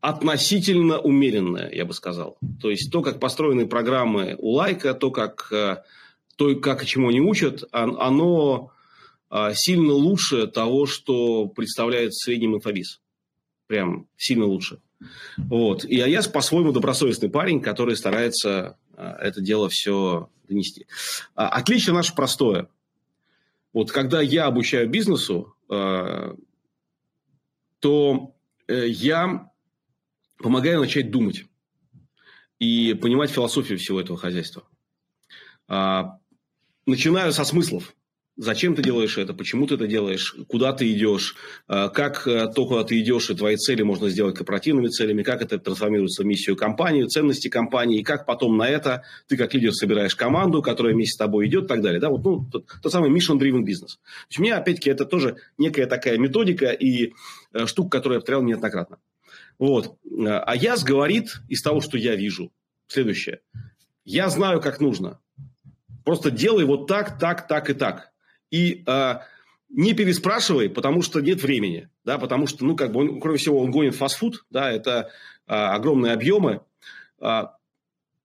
[0.00, 2.38] относительно умеренное, я бы сказал.
[2.60, 5.82] То есть, то, как построены программы у лайка, то, как, э,
[6.36, 8.72] то, как чему они учат, оно
[9.54, 13.00] сильно лучше того, что представляет средний инфобиз.
[13.68, 14.80] Прям сильно лучше.
[15.36, 15.84] Вот.
[15.84, 20.86] И Аяс по-своему добросовестный парень, который старается а, это дело все донести.
[21.34, 22.68] А, отличие наше простое.
[23.72, 26.36] Вот когда я обучаю бизнесу, а,
[27.78, 28.34] то
[28.68, 29.49] э, я
[30.42, 31.44] помогаю начать думать
[32.58, 34.64] и понимать философию всего этого хозяйства.
[36.86, 37.94] Начинаю со смыслов.
[38.36, 39.34] Зачем ты делаешь это?
[39.34, 40.34] Почему ты это делаешь?
[40.48, 41.36] Куда ты идешь?
[41.68, 45.22] А, как э, то, куда ты идешь, и твои цели можно сделать корпоративными целями?
[45.22, 48.00] Как это трансформируется в миссию компании, ценности компании?
[48.00, 51.64] И как потом на это ты как лидер собираешь команду, которая вместе с тобой идет
[51.64, 52.00] и так далее?
[52.00, 53.98] Да, вот, ну, тот, тот самый mission-driven бизнес.
[54.38, 57.12] У меня, опять-таки, это тоже некая такая методика и
[57.52, 58.96] э, штука, которую я повторял неоднократно.
[59.60, 59.96] Вот.
[60.26, 62.52] А Яс говорит из того, что я вижу,
[62.88, 63.42] следующее.
[64.04, 65.20] Я знаю, как нужно.
[66.04, 68.10] Просто делай вот так, так, так и так
[68.50, 69.14] и э,
[69.68, 73.60] не переспрашивай, потому что нет времени, да, потому что, ну, как бы, он, кроме всего,
[73.60, 75.10] он гонит фастфуд, да, это
[75.46, 76.62] э, огромные объемы.
[77.20, 77.46] Э,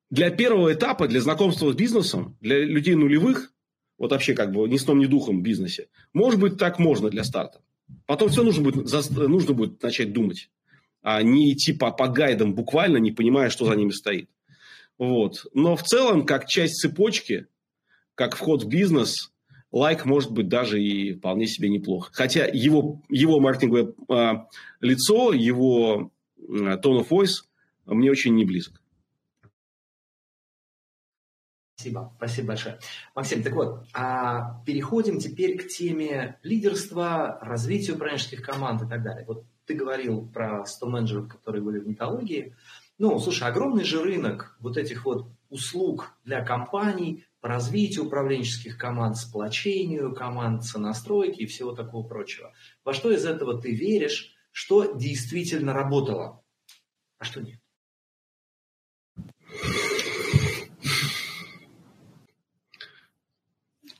[0.10, 3.52] для первого этапа, для знакомства с бизнесом, для людей нулевых,
[3.98, 7.24] вот вообще как бы ни сном, ни духом в бизнесе, может быть, так можно для
[7.24, 7.62] старта.
[8.08, 10.50] Потом все нужно будет, нужно будет начать думать,
[11.06, 14.30] а не идти по, по гайдам буквально, не понимая, что за ними стоит.
[14.98, 15.46] Вот.
[15.54, 17.48] Но в целом, как часть цепочки,
[18.16, 19.32] как вход в бизнес–
[19.76, 22.10] лайк может быть даже и вполне себе неплохо.
[22.14, 24.48] Хотя его, его маркетинговое а,
[24.80, 27.44] лицо, его а, tone of voice
[27.86, 28.82] мне очень не близок.
[31.76, 32.80] Спасибо, спасибо большое.
[33.14, 39.26] Максим, так вот, а переходим теперь к теме лидерства, развития управленческих команд и так далее.
[39.28, 42.56] Вот ты говорил про 100 менеджеров, которые были в металлургии.
[42.98, 49.18] Ну, слушай, огромный же рынок вот этих вот услуг для компаний, по развитию управленческих команд,
[49.18, 52.54] сплочению команд, сонастройки и всего такого прочего.
[52.84, 56.42] Во что из этого ты веришь, что действительно работало,
[57.20, 57.60] а что нет?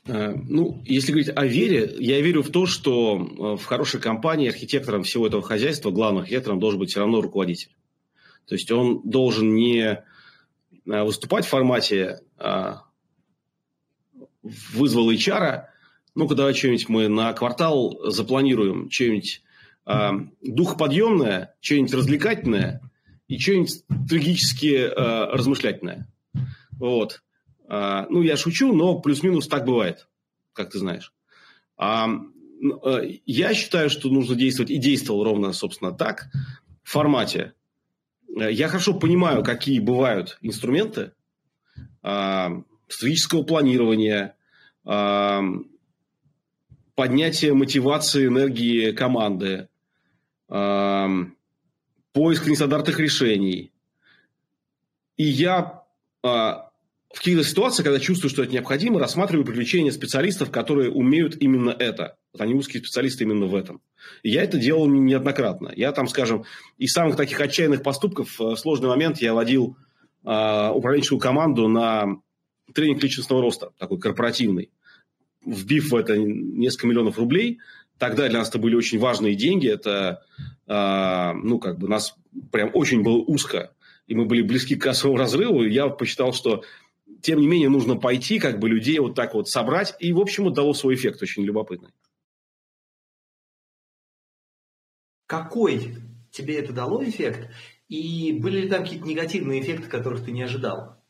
[0.06, 5.02] Ну, если говорить о вере, я верю в то, что э, в хорошей компании архитектором
[5.02, 7.70] всего этого хозяйства, главным архитектором должен быть все равно руководитель.
[8.46, 9.80] То есть он должен не
[10.86, 12.82] э, выступать в формате а,
[14.72, 15.64] вызвал HR,
[16.14, 19.42] ну-ка давай что-нибудь мы на квартал запланируем, что-нибудь
[19.86, 20.10] э,
[20.42, 22.80] духоподъемное, что-нибудь развлекательное
[23.28, 24.90] и что-нибудь трагически э,
[25.32, 26.08] размышлятельное.
[26.72, 27.22] Вот.
[27.68, 30.08] Э, ну, я шучу, но плюс-минус так бывает,
[30.52, 31.12] как ты знаешь.
[31.76, 36.28] А, э, я считаю, что нужно действовать, и действовал ровно, собственно, так,
[36.82, 37.52] в формате.
[38.28, 41.12] Я хорошо понимаю, какие бывают инструменты
[42.02, 42.48] э,
[42.88, 44.36] стратегического планирования,
[46.94, 49.68] поднятие мотивации энергии команды,
[50.46, 53.72] поиск нестандартных решений.
[55.16, 55.82] И я
[56.22, 56.65] а,
[57.12, 62.16] в каких-то ситуациях, когда чувствую, что это необходимо, рассматриваю привлечение специалистов, которые умеют именно это.
[62.32, 63.80] Вот они узкие специалисты именно в этом.
[64.22, 65.72] И я это делал неоднократно.
[65.74, 66.44] Я там, скажем,
[66.78, 69.76] из самых таких отчаянных поступков в сложный момент я водил
[70.24, 72.20] э, управленческую команду на
[72.74, 74.70] тренинг личностного роста, такой корпоративный
[75.46, 77.60] вбив в это несколько миллионов рублей,
[77.98, 79.68] тогда для нас это были очень важные деньги.
[79.68, 80.22] Это,
[80.66, 82.16] э, ну, как бы нас
[82.52, 83.72] прям очень было узко,
[84.06, 85.62] и мы были близки к кассовому разрыву.
[85.62, 86.62] И я посчитал, что
[87.26, 89.96] тем не менее нужно пойти, как бы людей вот так вот собрать.
[89.98, 91.90] И, в общем, дало свой эффект очень любопытный.
[95.26, 95.96] Какой
[96.30, 97.50] тебе это дало эффект?
[97.88, 101.02] И были ли там какие-то негативные эффекты, которых ты не ожидал?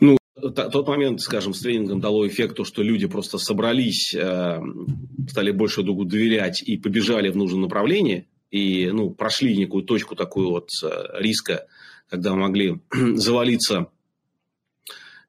[0.00, 4.60] Ну, тот момент, скажем, с тренингом дало эффект, то, что люди просто собрались, э,
[5.28, 10.50] стали больше другу доверять и побежали в нужном направлении, и ну, прошли некую точку такую
[10.50, 10.88] вот э,
[11.20, 11.68] риска,
[12.10, 12.80] когда могли
[13.14, 13.86] завалиться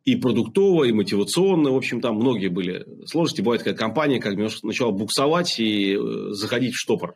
[0.04, 1.72] и продуктово, и мотивационно.
[1.72, 3.42] В общем, там многие были сложности.
[3.42, 7.16] Бывает, как компания как начала буксовать и э, заходить в штопор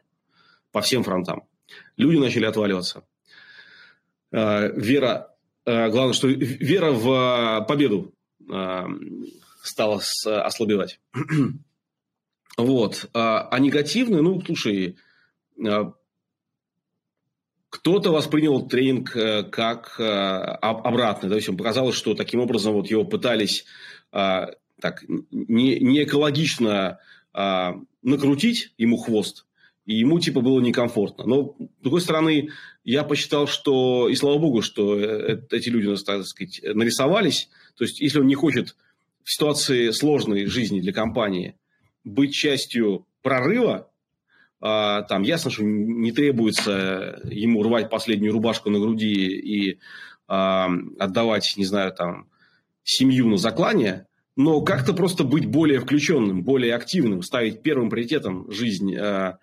[0.71, 1.43] по всем фронтам.
[1.97, 3.03] Люди начали отваливаться.
[4.31, 8.13] Э, вера, э, главное, что вера в победу
[9.63, 10.99] стала ослабевать.
[12.57, 13.09] Вот.
[13.13, 14.95] А, а негативные, ну, слушай,
[17.75, 21.29] кто-то воспринял тренинг э, как э, обратный.
[21.29, 23.65] То есть, ему показалось, что таким образом вот его пытались
[24.13, 26.99] а, так, не, не экологично
[28.01, 29.45] накрутить ему хвост,
[29.85, 31.25] и ему типа было некомфортно.
[31.25, 32.49] Но, с другой стороны,
[32.85, 37.49] я посчитал, что, и слава богу, что э, эти люди, так сказать, нарисовались.
[37.75, 38.77] То есть, если он не хочет
[39.25, 41.57] в ситуации сложной жизни для компании
[42.05, 43.91] быть частью прорыва,
[44.59, 49.79] там ясно, что не требуется ему рвать последнюю рубашку на груди и
[50.27, 52.27] а, отдавать, не знаю, там,
[52.83, 58.95] семью на заклание, но как-то просто быть более включенным, более активным, ставить первым приоритетом жизнь
[58.95, 59.37] а,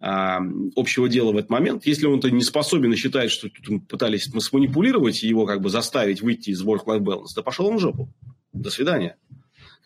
[0.00, 0.40] а,
[0.76, 1.86] общего дела в этот момент.
[1.86, 5.70] Если он это не способен и считает, что тут пытались сманипулировать и его как бы
[5.70, 8.08] заставить выйти из work-life balance, да пошел он в жопу.
[8.52, 9.16] До свидания.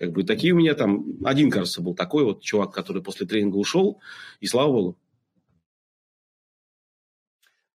[0.03, 3.55] Как бы такие у меня там, один, кажется, был такой вот чувак, который после тренинга
[3.55, 4.01] ушел,
[4.41, 4.99] и слава богу.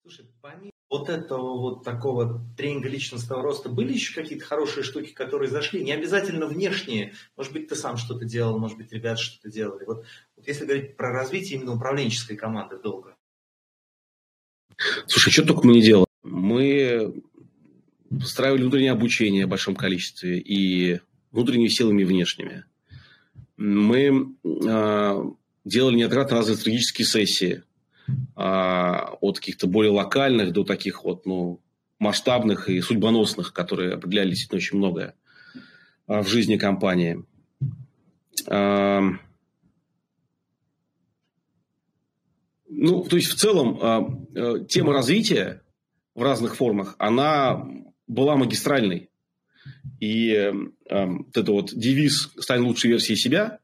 [0.02, 5.50] Слушай, помимо вот этого вот такого тренинга личностного роста, были еще какие-то хорошие штуки, которые
[5.50, 5.86] зашли?
[5.86, 7.14] Не обязательно внешние.
[7.38, 9.86] Может быть, ты сам что-то делал, может быть, ребята что-то делали.
[9.86, 10.04] Вот,
[10.36, 13.16] вот если говорить про развитие именно управленческой команды долго.
[15.08, 16.08] Слушай, что только мы не делали.
[16.24, 17.24] Мы
[18.12, 21.00] устраивали внутреннее обучение в большом количестве и
[21.32, 22.66] внутренними силами и внешними.
[23.58, 25.24] Мы э,
[25.66, 27.64] делали неоднократно разные стратегические сессии,
[28.08, 31.62] э, от каких-то более локальных до таких вот, ну,
[32.00, 35.16] масштабных и судьбоносных, которые определяли действительно очень многое
[36.08, 37.24] э, в жизни компании.
[42.70, 43.80] Ну, то есть, в целом,
[44.36, 45.64] э, тема развития
[46.14, 47.66] в разных формах, она
[48.08, 49.10] была магистральной.
[50.00, 50.52] И э,
[51.06, 53.60] вот это вот девиз «Стань лучшей версией себя»,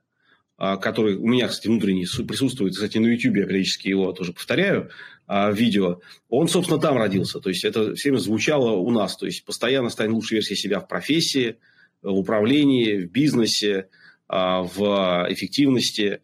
[0.57, 4.89] э, который у меня, кстати, внутренний присутствует, кстати, на YouTube я периодически его тоже повторяю,
[5.27, 7.39] э, видео, он, собственно, там родился.
[7.39, 9.15] То есть, это все время звучало у нас.
[9.15, 11.57] То есть, постоянно стань лучшей версией себя в профессии,
[12.03, 13.87] в управлении, в бизнесе,
[14.29, 16.21] э, в эффективности.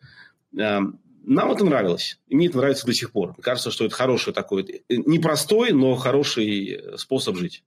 [0.57, 0.79] Э,
[1.23, 2.19] нам это нравилось.
[2.27, 3.33] И мне это нравится до сих пор.
[3.33, 7.63] Мне кажется, что это хороший такой, э, непростой, но хороший способ жить.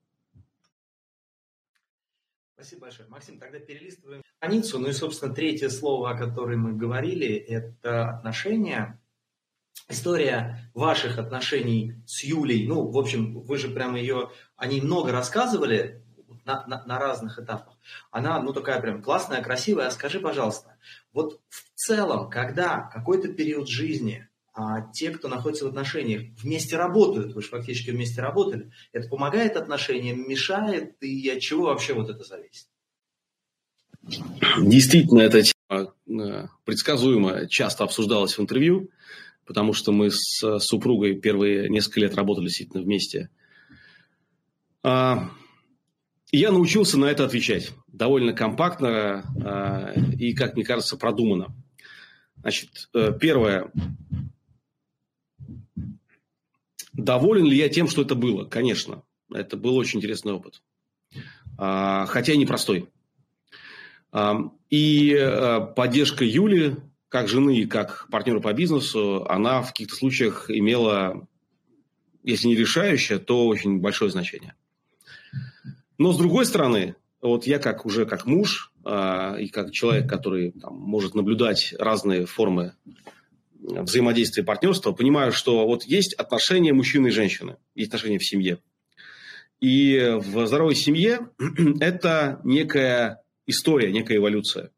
[2.62, 3.08] Спасибо большое.
[3.08, 4.78] Максим, тогда перелистываем страницу.
[4.78, 9.02] Ну и, собственно, третье слово, о котором мы говорили, это отношения.
[9.88, 15.10] История ваших отношений с Юлей, ну, в общем, вы же прямо ее, о ней много
[15.10, 16.04] рассказывали
[16.44, 17.76] на, на, на разных этапах.
[18.12, 19.88] Она, ну, такая прям классная, красивая.
[19.88, 20.76] А скажи, пожалуйста,
[21.12, 27.34] вот в целом, когда какой-то период жизни а те, кто находится в отношениях, вместе работают,
[27.34, 32.22] вы же фактически вместе работали, это помогает отношениям, мешает, и от чего вообще вот это
[32.22, 32.66] зависит?
[34.60, 38.90] Действительно, эта тема э, предсказуемо часто обсуждалась в интервью,
[39.46, 43.30] потому что мы с супругой первые несколько лет работали действительно вместе.
[44.82, 45.30] А,
[46.30, 51.54] я научился на это отвечать довольно компактно а, и, как мне кажется, продуманно.
[52.42, 53.70] Значит, э, первое,
[57.02, 58.44] Доволен ли я тем, что это было?
[58.44, 59.02] Конечно.
[59.32, 60.62] Это был очень интересный опыт.
[61.58, 62.88] А, хотя и непростой.
[64.12, 66.76] А, и э, поддержка Юли,
[67.08, 71.26] как жены и как партнера по бизнесу, она в каких-то случаях имела,
[72.22, 74.54] если не решающее, то очень большое значение.
[75.98, 80.52] Но с другой стороны, вот я как уже как муж а, и как человек, который
[80.52, 82.74] там, может наблюдать разные формы
[83.62, 88.58] взаимодействия партнерства, понимаю, что вот есть отношения мужчины и женщины, есть отношения в семье.
[89.60, 91.28] И в здоровой семье
[91.80, 94.70] это некая история, некая эволюция.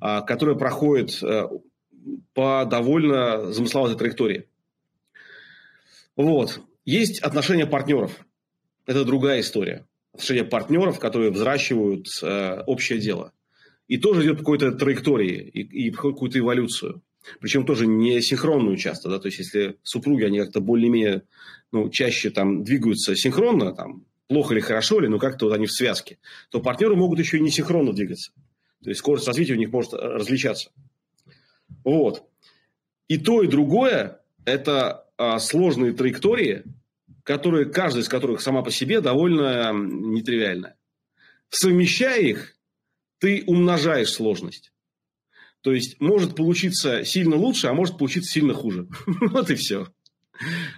[0.00, 1.48] а, которая проходит а,
[2.34, 4.48] по довольно замысловатой траектории.
[6.16, 6.60] Вот.
[6.84, 8.24] Есть отношения партнеров.
[8.86, 9.86] Это другая история.
[10.12, 13.32] Отношения партнеров, которые взращивают э, общее дело.
[13.88, 17.02] И тоже идет по какой-то траектории и, и какую-то эволюцию.
[17.40, 19.08] Причем тоже не синхронную часто.
[19.08, 19.18] Да?
[19.18, 21.22] То есть, если супруги, они как-то более-менее
[21.72, 25.72] ну, чаще там двигаются синхронно, там, плохо или хорошо, или, но как-то вот они в
[25.72, 26.18] связке,
[26.50, 28.32] то партнеры могут еще и не синхронно двигаться.
[28.82, 30.70] То есть скорость развития у них может э, различаться.
[31.84, 32.24] Вот.
[33.08, 36.64] И то, и другое– это а, сложные траектории,
[37.22, 40.76] которые, каждая из которых сама по себе довольно нетривиальная.
[41.48, 42.56] Совмещая их,
[43.18, 44.72] ты умножаешь сложность.
[45.66, 48.86] То есть может получиться сильно лучше, а может получиться сильно хуже.
[49.06, 49.88] Вот и все.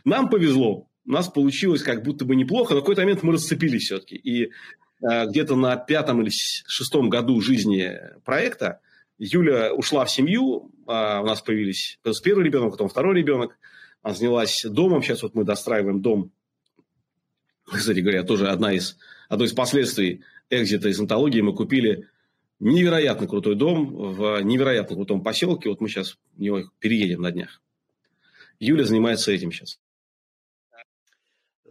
[0.06, 4.16] Нам повезло у нас получилось как будто бы неплохо, в какой-то момент мы расцепились все-таки.
[4.16, 8.80] И э, где-то на пятом или шестом году жизни проекта
[9.18, 13.58] Юля ушла в семью, э, у нас появились первый ребенок, потом второй ребенок,
[14.00, 16.32] она занялась домом, сейчас вот мы достраиваем дом.
[17.64, 18.96] Кстати говоря, тоже одна из,
[19.28, 22.08] одно из последствий экзита из антологии, мы купили
[22.60, 27.60] невероятно крутой дом в невероятно крутом поселке, вот мы сейчас в него переедем на днях.
[28.58, 29.78] Юля занимается этим сейчас.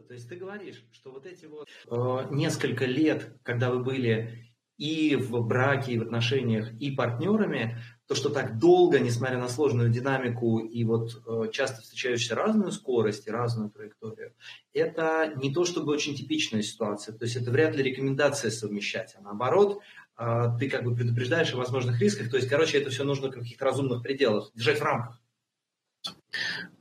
[0.07, 5.15] То есть ты говоришь, что вот эти вот э, несколько лет, когда вы были и
[5.15, 7.77] в браке, и в отношениях, и партнерами,
[8.07, 13.27] то, что так долго, несмотря на сложную динамику и вот э, часто встречающуюся разную скорость
[13.27, 14.33] и разную траекторию,
[14.71, 17.17] это не то чтобы очень типичная ситуация.
[17.17, 19.81] То есть это вряд ли рекомендация совмещать, а наоборот,
[20.17, 22.31] ты как бы предупреждаешь о возможных рисках.
[22.31, 25.21] То есть, короче, это все нужно в каких-то разумных пределах, держать в рамках.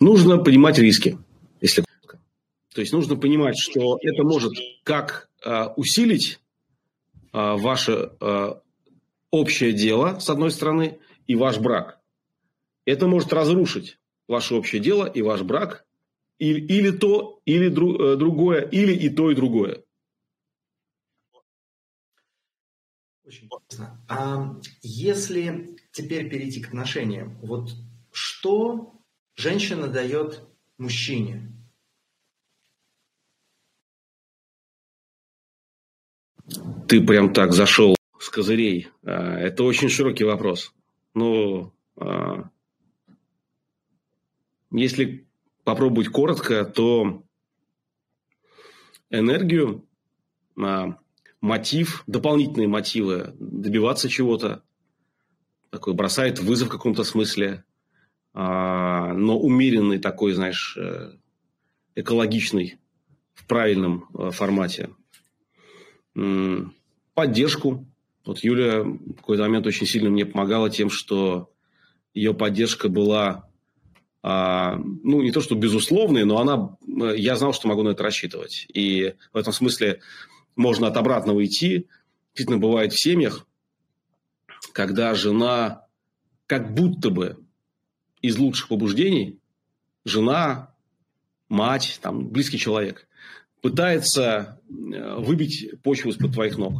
[0.01, 1.18] Нужно понимать риски,
[1.61, 1.84] если
[2.76, 6.41] то есть нужно понимать, что это может как э, усилить
[7.32, 8.55] э, ваше э,
[9.30, 12.01] общее дело, с одной стороны, и ваш брак.
[12.84, 15.87] Это может разрушить ваше общее дело и ваш брак,
[16.39, 19.82] или, или то, или дру, э, другое, или и то, и другое.
[23.27, 24.01] Очень интересно.
[24.09, 27.70] А если теперь перейти к отношениям, вот
[28.12, 29.03] что
[29.35, 30.45] женщина дает
[30.79, 31.53] мужчине?
[36.87, 38.89] Ты прям так зашел с козырей.
[39.03, 40.72] А, это очень широкий вопрос.
[41.12, 42.49] Но а,
[44.70, 45.27] если
[45.64, 47.24] попробовать коротко, то
[49.11, 49.85] энергию,
[50.57, 50.97] а,
[51.47, 54.63] мотив, дополнительные мотивы добиваться чего-то,
[55.71, 57.65] такой бросает вызов в каком-то смысле,
[58.35, 61.13] но умеренный такой, знаешь, э,
[61.95, 62.79] экологичный
[63.33, 64.91] в правильном э, формате
[67.15, 67.87] поддержку.
[68.25, 71.51] Вот Юля в какой-то момент очень сильно мне помогала тем, что
[72.15, 73.49] ее поддержка была,
[74.23, 76.77] а, ну, не то что безусловной, но она,
[77.15, 78.67] я знал, что могу на это рассчитывать.
[78.73, 80.01] И в этом смысле
[80.57, 81.87] можно от обратного идти.
[82.35, 83.47] Действительно, бывает в семьях,
[84.73, 85.87] когда жена
[86.47, 87.39] как будто бы
[88.23, 89.39] из лучших побуждений,
[90.05, 90.75] жена,
[91.49, 93.07] мать, там, близкий человек,
[93.63, 96.75] пытается э, выбить почву из-под твоих ног.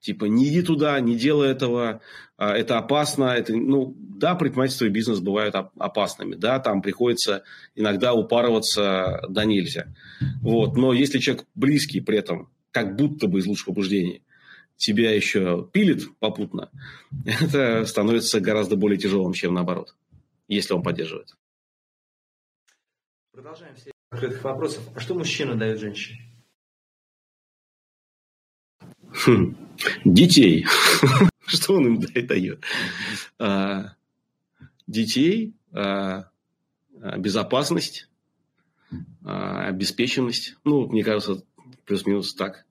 [0.00, 2.00] Типа, не иди туда, не делай этого,
[2.36, 3.24] а, это опасно.
[3.24, 6.34] Это, ну, да, предпринимательство и бизнес бывают опасными.
[6.34, 7.42] Да, там приходится
[7.74, 9.86] иногда упарываться да нельзя.
[10.42, 10.76] Вот.
[10.76, 14.22] Но если человек близкий при этом, как будто бы из лучших побуждений,
[14.76, 16.70] тебя еще пилит попутно,
[17.24, 19.96] это становится гораздо более тяжелым, чем наоборот,
[20.46, 21.34] если он поддерживает.
[23.32, 24.86] Продолжаем все открытых вопросов.
[24.94, 26.20] А что мужчина дает женщине?
[29.24, 29.56] Хм.
[30.04, 30.66] Детей.
[31.46, 32.62] Что он им дает?
[33.38, 33.94] А,
[34.86, 36.28] детей, а,
[37.00, 38.10] а, безопасность,
[39.24, 40.56] обеспеченность.
[40.64, 41.42] Ну, мне кажется,
[41.86, 42.65] плюс-минус так.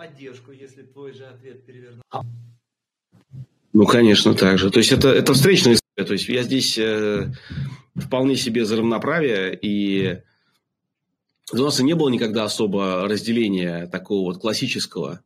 [0.00, 2.02] А поддержку, если твой же ответ перевернул?
[3.74, 4.70] Ну, конечно, так же.
[4.70, 6.06] То есть, это, это встречная история.
[6.06, 7.30] То есть, я здесь э,
[7.96, 10.22] вполне себе за равноправие, и
[11.52, 15.20] у нас и не было никогда особо разделения такого вот классического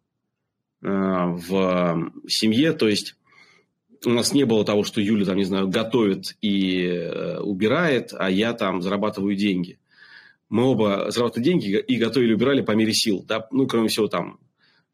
[0.83, 2.73] э, в семье.
[2.73, 3.15] То есть
[4.05, 8.29] у нас не было того, что Юля, там, не знаю, готовит и э, убирает, а
[8.29, 9.79] я там зарабатываю деньги.
[10.49, 13.25] Мы оба зарабатывали деньги и готовили, убирали по мере сил.
[13.25, 13.47] Да?
[13.53, 14.41] Ну, кроме всего, там,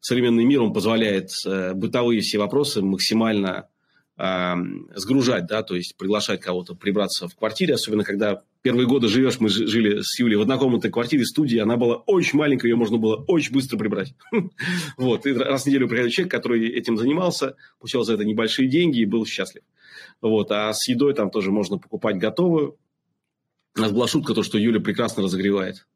[0.01, 3.69] современный мир, он позволяет э, бытовые все вопросы максимально
[4.17, 4.53] э,
[4.95, 9.49] сгружать, да, то есть приглашать кого-то прибраться в квартире, особенно когда Первые годы живешь, мы
[9.49, 13.53] жили с Юлей в однокомнатной квартире, студии, она была очень маленькая, ее можно было очень
[13.53, 14.13] быстро прибрать.
[14.97, 18.99] Вот, и раз в неделю приходил человек, который этим занимался, получал за это небольшие деньги
[18.99, 19.63] и был счастлив.
[20.21, 22.77] Вот, а с едой там тоже можно покупать готовую.
[23.75, 25.87] У нас была шутка, то, что Юля прекрасно разогревает.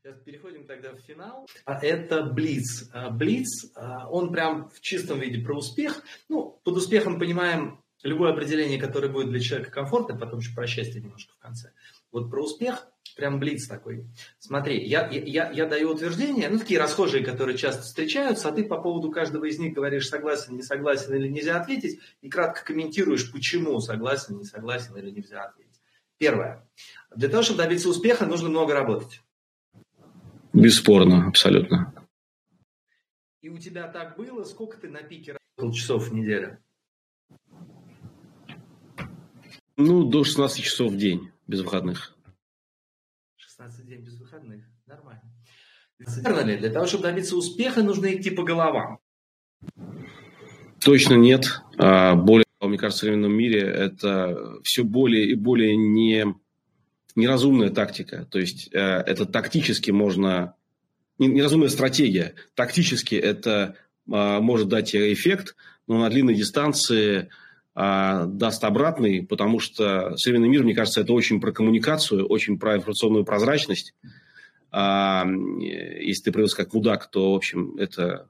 [0.00, 1.48] Сейчас переходим тогда в финал.
[1.64, 2.90] А это Блиц.
[2.92, 6.02] А, Блиц, а, он прям в чистом виде про успех.
[6.28, 11.00] Ну, под успехом понимаем любое определение, которое будет для человека комфортно, потом еще про счастье
[11.00, 11.72] немножко в конце.
[12.12, 14.06] Вот про успех прям блиц такой.
[14.38, 18.78] Смотри, я, я, я даю утверждения, ну, такие расхожие, которые часто встречаются, а ты по
[18.80, 23.80] поводу каждого из них говоришь согласен, не согласен или нельзя ответить, и кратко комментируешь, почему
[23.80, 25.80] согласен, не согласен или нельзя ответить.
[26.18, 26.68] Первое.
[27.14, 29.22] Для того, чтобы добиться успеха, нужно много работать.
[30.58, 31.94] Бесспорно, абсолютно.
[33.40, 34.42] И у тебя так было?
[34.42, 36.58] Сколько ты на пике работал часов в неделю?
[39.76, 42.16] Ну, до 16 часов в день, без выходных.
[43.36, 44.64] 16 дней без выходных.
[44.86, 45.22] Нормально.
[45.98, 46.56] Верно ли?
[46.56, 48.98] Для того, чтобы добиться успеха, нужно идти по головам.
[50.80, 51.62] Точно нет.
[51.78, 56.34] А, более, мне кажется, в современном мире это все более и более не
[57.18, 58.26] неразумная тактика.
[58.30, 60.54] То есть э, это тактически можно...
[61.18, 62.34] Неразумная стратегия.
[62.54, 63.74] Тактически это
[64.10, 65.56] а, может дать эффект,
[65.86, 67.28] но на длинной дистанции
[67.74, 72.76] а, даст обратный, потому что современный мир, мне кажется, это очень про коммуникацию, очень про
[72.76, 73.94] информационную прозрачность.
[74.70, 78.28] А, если ты привез как мудак, то, в общем, это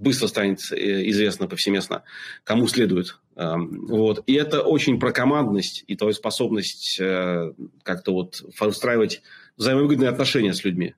[0.00, 2.02] быстро станет э, известно повсеместно,
[2.42, 3.20] кому следует.
[3.36, 4.24] Вот.
[4.26, 9.22] И это очень про командность и твою способность э, как-то вот устраивать
[9.56, 10.94] взаимовыгодные отношения с людьми.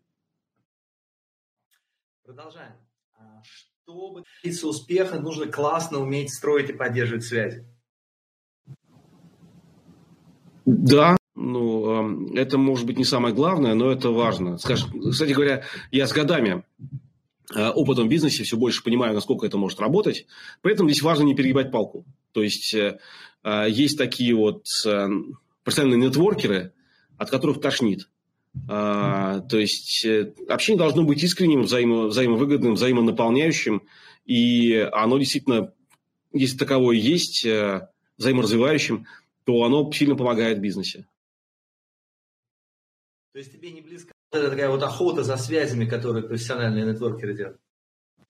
[2.24, 2.72] Продолжаем.
[3.18, 7.66] А чтобы добиться успеха, нужно классно уметь строить и поддерживать связи.
[10.64, 14.58] Да, ну, это может быть не самое главное, но это важно.
[14.58, 17.01] Скажем, кстати говоря, я с годами Э,
[17.50, 20.26] опытом в бизнесе все больше понимаю, насколько это может работать.
[20.60, 22.04] При этом здесь важно не перегибать палку.
[22.32, 22.98] То есть э,
[23.44, 24.64] э, есть такие вот
[25.64, 26.72] профессиональные нетворкеры,
[27.18, 28.08] от которых тошнит.
[28.66, 30.06] То есть
[30.48, 33.82] общение должно быть искренним, взаимо, взаимовыгодным, взаимонаполняющим.
[34.26, 35.72] И оно действительно,
[36.32, 37.46] если таковое есть,
[38.18, 39.06] взаиморазвивающим,
[39.44, 41.06] то оно сильно помогает бизнесе.
[43.32, 47.60] То есть тебе не близко это такая вот охота за связями, которые профессиональные нетворкеры делают?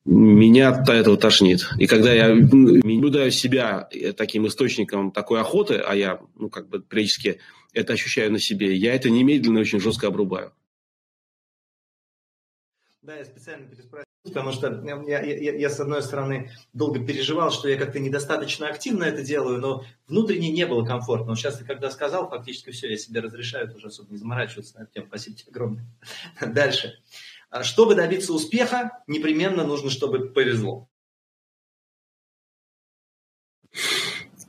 [0.05, 1.61] Меня от этого тошнит.
[1.79, 7.39] И когда я наблюдаю себя таким источником такой охоты, а я, ну, как бы, периодически
[7.73, 10.53] это ощущаю на себе, я это немедленно очень жестко обрубаю.
[13.03, 17.69] Да, я специально переспросил, потому что я, я, я, с одной стороны, долго переживал, что
[17.69, 21.29] я как-то недостаточно активно это делаю, но внутренне не было комфортно.
[21.29, 24.87] Но сейчас ты когда сказал, фактически все, я себе разрешаю уже особо не заморачиваться на
[24.87, 25.07] тему.
[25.09, 25.87] Спасибо тебе огромное.
[26.41, 26.99] Дальше.
[27.51, 30.89] А чтобы добиться успеха, непременно нужно, чтобы повезло.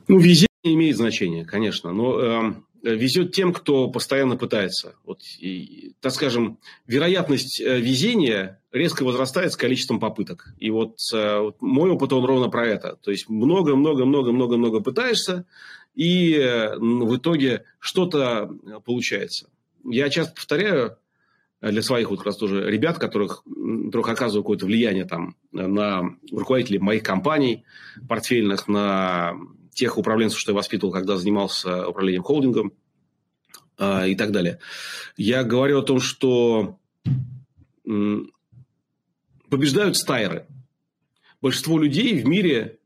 [0.06, 2.54] Ну, везение имеет значение, конечно, но э,
[2.84, 4.94] везет тем, кто постоянно пытается.
[5.04, 10.52] Вот, и, так скажем, вероятность э, везения резко возрастает с количеством попыток.
[10.58, 12.96] И вот, э, вот мой опыт, он ровно про это.
[13.02, 15.46] То есть много-много-много-много-много пытаешься,
[15.94, 18.50] и э, в итоге что-то
[18.84, 19.48] получается.
[19.84, 20.98] Я часто повторяю
[21.60, 23.42] для своих вот как раз тоже ребят, которых,
[23.86, 27.64] которых оказываю какое-то влияние там, на руководителей моих компаний
[28.06, 29.34] портфельных, на
[29.74, 32.72] тех управленцев, что я воспитывал, когда занимался управлением холдингом
[33.78, 34.58] э, и так далее.
[35.16, 36.78] Я говорю о том, что
[37.86, 38.16] э,
[39.50, 40.46] побеждают стайеры.
[41.40, 42.78] Большинство людей в мире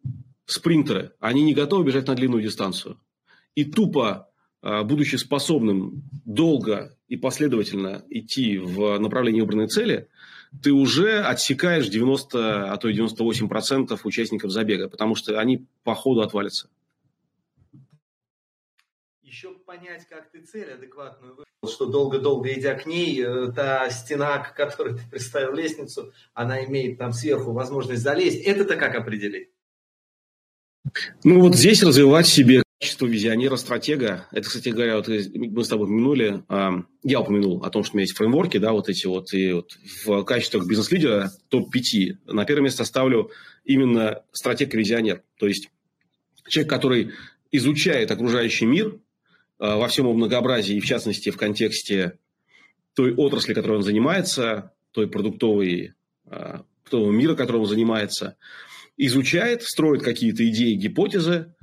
[0.46, 1.12] спринтеры.
[1.20, 2.98] Они не готовы бежать на длинную дистанцию.
[3.54, 4.28] И тупо,
[4.62, 10.08] э, будучи способным долго и последовательно идти в направлении выбранной цели,
[10.62, 16.22] ты уже отсекаешь 90, а то и 98% участников забега, потому что они по ходу
[16.22, 16.68] отвалятся
[19.68, 24.56] понять, как ты цель адекватную выбрал, что долго-долго идя к ней, э, та стена, к
[24.56, 28.40] которой ты представил лестницу, она имеет там сверху возможность залезть.
[28.46, 29.50] Это-то как определить?
[31.22, 34.26] Ну вот здесь развивать себе качество визионера-стратега.
[34.32, 36.44] Это, кстати говоря, вот мы с тобой упомянули,
[37.02, 39.72] я упомянул о том, что у меня есть фреймворки, да, вот эти вот, и вот
[40.06, 43.32] в качестве бизнес-лидера топ-5 на первое место ставлю
[43.66, 45.24] именно стратег-визионер.
[45.36, 45.68] То есть
[46.46, 47.12] человек, который
[47.50, 48.98] изучает окружающий мир,
[49.58, 52.18] во всем его многообразии, в частности в контексте
[52.94, 55.94] той отрасли, которой он занимается, той продуктовой,
[56.26, 58.36] э, продуктового мира, которым он занимается.
[58.96, 61.54] изучает, строит какие-то идеи, гипотезы,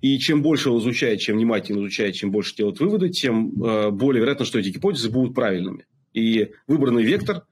[0.00, 4.20] и чем больше он изучает, чем внимательно изучает, чем больше делает выводы, тем э, более
[4.20, 5.86] вероятно, что эти гипотезы будут правильными.
[6.12, 7.44] И выбранный вектор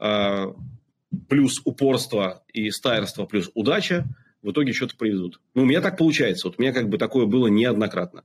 [0.00, 0.46] э,
[1.28, 4.06] плюс упорство и стайерство плюс удача
[4.40, 5.40] в итоге что-то приведут.
[5.54, 6.48] Ну, у меня так получается.
[6.48, 8.22] Вот у меня как бы такое было неоднократно.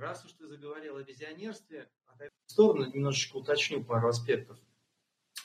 [0.00, 1.86] Раз уж ты заговорил о визионерстве,
[2.46, 4.56] в сторону немножечко уточню пару аспектов.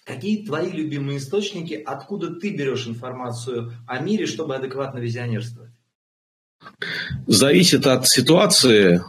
[0.05, 5.71] Какие твои любимые источники, откуда ты берешь информацию о мире, чтобы адекватно визионерствовать?
[7.27, 9.01] Зависит от ситуации.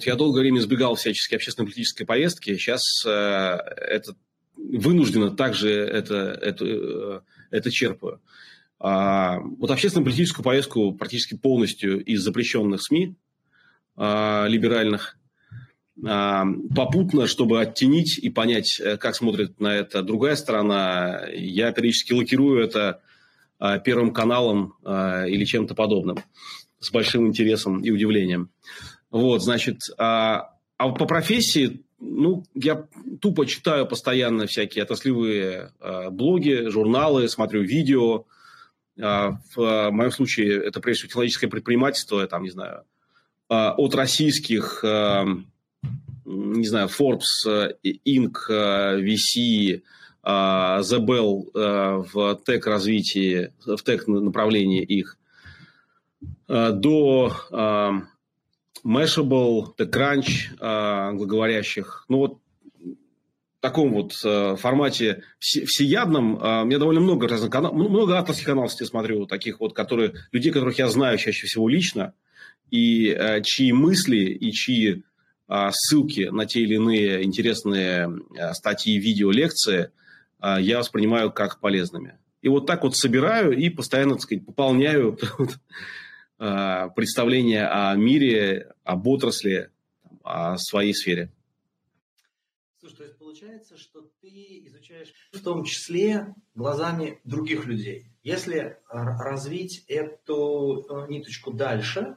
[0.00, 2.56] Я долгое время избегал всячески общественно-политической повестки.
[2.56, 4.16] Сейчас э, это
[4.56, 8.22] вынужденно также это, это, э, это черпаю.
[8.78, 13.16] А, вот общественно-политическую повестку практически полностью из запрещенных СМИ
[13.96, 15.16] а, либеральных
[16.04, 22.12] а, попутно, чтобы оттенить и понять, э, как смотрит на это другая сторона, я периодически
[22.12, 23.00] лакирую это
[23.60, 26.18] а, Первым каналом или чем-то подобным
[26.80, 28.50] с большим интересом и удивлением.
[29.10, 32.86] Вот, значит, а, по профессии, ну, я
[33.20, 35.70] тупо читаю постоянно всякие отраслевые
[36.10, 38.26] блоги, журналы, смотрю видео.
[38.96, 42.84] В моем случае это, прежде всего, технологическое предпринимательство, там, не знаю,
[43.48, 44.84] от российских
[46.24, 47.74] не знаю, Forbes, э,
[48.06, 49.82] Inc., э, VC,
[50.22, 51.50] э, The Bell
[52.12, 55.18] в тег-развитии, в тег-направлении их,
[56.48, 57.32] до
[58.84, 62.04] Mashable, TechCrunch, англоговорящих.
[62.08, 62.38] Ну, вот
[63.58, 66.34] в таком вот формате всеядном.
[66.36, 70.52] У меня довольно много разных каналов, много авторских каналов, я смотрю, таких вот, которые, людей,
[70.52, 72.12] которых я знаю чаще всего лично,
[72.74, 75.04] и чьи мысли, и чьи
[75.46, 79.92] а, ссылки на те или иные интересные а, статьи, видео, лекции
[80.40, 82.18] а, я воспринимаю как полезными.
[82.42, 85.16] И вот так вот собираю и постоянно, так сказать, пополняю
[86.36, 89.70] представление о мире, об отрасли,
[90.24, 91.30] о своей сфере.
[92.80, 94.28] Слушай, то есть получается, что ты
[94.66, 98.10] изучаешь в том числе глазами других людей.
[98.22, 102.16] Если развить эту э, ниточку дальше,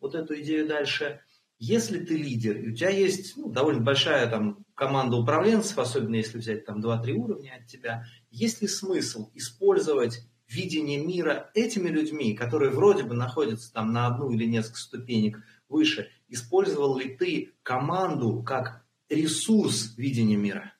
[0.00, 1.20] вот эту идею дальше,
[1.58, 6.38] если ты лидер, и у тебя есть ну, довольно большая там, команда управленцев, особенно если
[6.38, 12.70] взять там 2-3 уровня от тебя, есть ли смысл использовать видение мира этими людьми, которые
[12.70, 18.84] вроде бы находятся там на одну или несколько ступенек выше, использовал ли ты команду как
[19.08, 20.72] ресурс видения мира?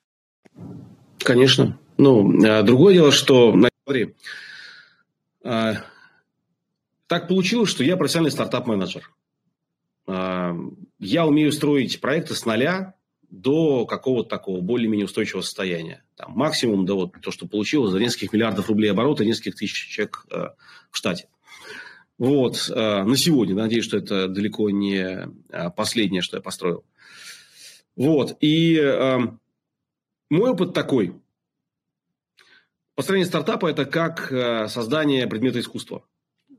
[1.18, 1.78] Конечно.
[1.96, 3.54] Ну, а другое дело, что,
[3.84, 4.14] смотри,
[5.42, 5.74] а,
[7.09, 9.11] так получилось, что я профессиональный стартап-менеджер.
[10.06, 12.94] Я умею строить проекты с нуля
[13.30, 16.04] до какого-то такого более-менее устойчивого состояния.
[16.16, 20.24] Там, максимум до вот то, что получилось, за нескольких миллиардов рублей оборота, нескольких тысяч человек
[20.30, 20.48] э,
[20.90, 21.28] в штате.
[22.18, 23.54] Вот, э, на сегодня.
[23.54, 26.84] Надеюсь, что это далеко не э, последнее, что я построил.
[27.96, 29.18] Вот, и э,
[30.30, 31.14] мой опыт такой.
[32.94, 34.26] Построение стартапа– это как
[34.68, 36.04] создание предмета искусства.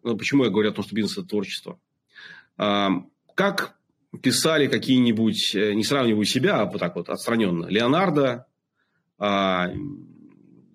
[0.03, 1.79] Ну, почему я говорю о том, что бизнес– это творчество?
[2.57, 2.89] Э,
[3.35, 3.75] как
[4.21, 8.47] писали какие-нибудь, э, не сравниваю себя, а вот так вот отстраненно, Леонардо,
[9.17, 9.69] а,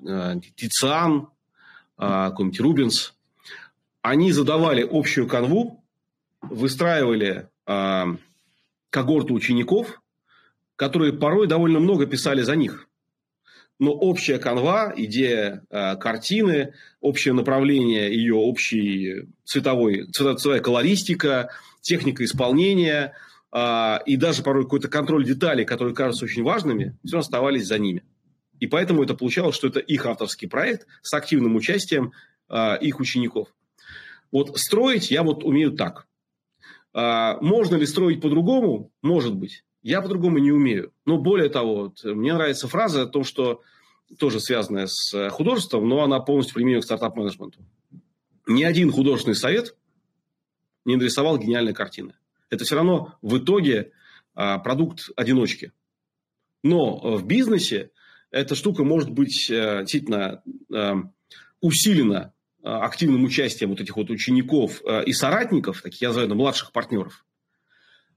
[0.07, 1.29] а, Тициан,
[1.97, 3.15] а, какой-нибудь Рубинс,
[4.03, 5.83] они задавали общую канву,
[6.43, 8.17] выстраивали а,
[8.91, 10.03] когорту учеников,
[10.77, 12.89] которые порой довольно много писали за них.
[13.79, 21.51] Но общая канва, идея э, картины, общее направление ее, общий цветовой, цветовая колористика–
[21.85, 23.15] техника исполнения
[23.53, 28.03] э, и даже порой какой-то контроль деталей, которые кажутся очень важными, все оставались за ними.
[28.59, 32.13] И поэтому это получалось, что это их авторский проект с активным участием
[32.49, 33.49] э, их учеников.
[34.33, 36.07] Вот строить я вот умею так.
[36.95, 38.91] Э, можно ли строить по-другому?
[39.03, 39.65] Может быть.
[39.85, 40.93] Я по-другому не умею.
[41.05, 43.61] Но более того, вот, мне нравится фраза о том, что
[44.19, 47.61] тоже связанная с художеством, но она полностью применима к стартап-менеджменту.
[48.47, 49.77] Ни один художественный совет
[50.87, 52.15] не нарисовал гениальной картины.
[52.49, 53.93] Это все равно в итоге
[54.35, 55.73] а, продукт одиночки.
[56.63, 57.91] Но в бизнесе
[58.31, 60.43] эта штука может быть действительно
[61.61, 62.33] усилена
[62.63, 67.27] активным участием вот этих вот учеников и соратников, таких я называю младших партнеров.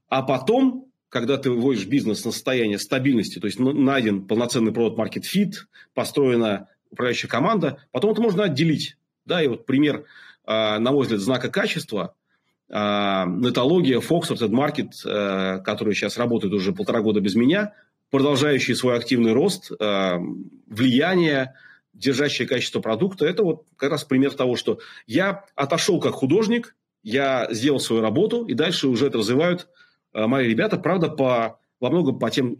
[0.08, 5.22] А потом, когда ты выводишь бизнес на состояние стабильности, то есть найден полноценный продукт market
[5.22, 5.54] fit,
[5.94, 8.96] построена управляющая команда, потом это можно отделить.
[9.24, 10.04] Да, и вот пример,
[10.46, 12.14] на мой взгляд, знака качества–
[12.70, 17.72] а, нетология, Fox, Red Market, э, который сейчас работает уже полтора года без меня,
[18.10, 20.18] продолжающий свой активный рост, э,
[20.66, 21.54] влияние,
[21.94, 27.48] держащее качество продукта, это вот как раз пример того, что я отошел как художник, я
[27.50, 29.68] сделал свою работу, и дальше уже это развивают
[30.12, 32.56] мои ребята, правда, по, во многом по тем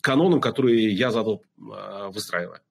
[0.00, 2.62] канонам, которые я задал, э, выстраивая.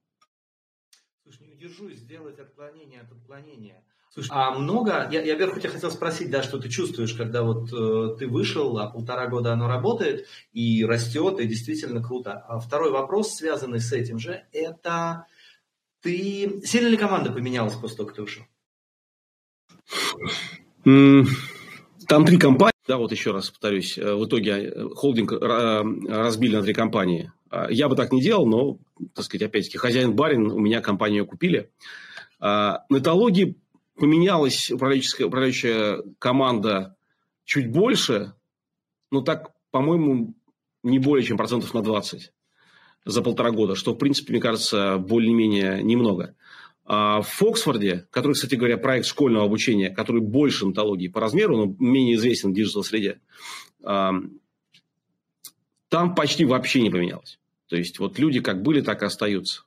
[1.24, 3.84] Слушай, не удержусь сделать отклонение от отклонения.
[4.14, 7.74] Слушай, а много, я, я вверху тебя хотел спросить, да, что ты чувствуешь, когда вот
[7.74, 12.34] э, ты вышел, а полтора года оно работает и растет, и действительно круто.
[12.48, 15.26] А второй вопрос, связанный с этим же, это
[16.02, 16.62] ты...
[16.64, 18.44] Сильно ли команда поменялась после того, как ты ушел?
[20.84, 26.64] Там три компании, да, вот еще раз повторюсь, э, в итоге э, холдинг разбили на
[26.64, 27.32] три компании.
[27.54, 28.80] А, я бы так не делал, но,
[29.14, 31.70] так сказать, опять-таки, хозяин-барин, у меня компанию купили.
[32.40, 33.58] А, на этологии
[33.96, 36.96] поменялась управляющая, управляющая команда
[37.46, 38.34] чуть больше,
[39.12, 40.34] но так, по-моему,
[40.82, 42.34] не более чем процентов на 20
[43.06, 46.36] за полтора года, что, в принципе, мне кажется, более-менее немного.
[46.86, 51.76] А в Фоксфорде, который, кстати говоря, проект школьного обучения, который больше Нетологии по размеру, но
[51.80, 53.20] менее известен в digital-среде,
[53.82, 54.40] там
[56.16, 57.40] почти вообще не поменялось.
[57.68, 59.64] То есть, вот люди как были, так и остаются.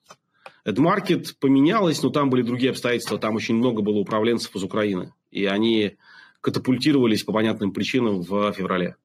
[0.67, 3.19] EdMarket поменялось, но там были другие обстоятельства.
[3.19, 5.15] Там очень много было управленцев из Украины.
[5.31, 5.97] И они
[6.41, 8.97] катапультировались по понятным причинам в феврале.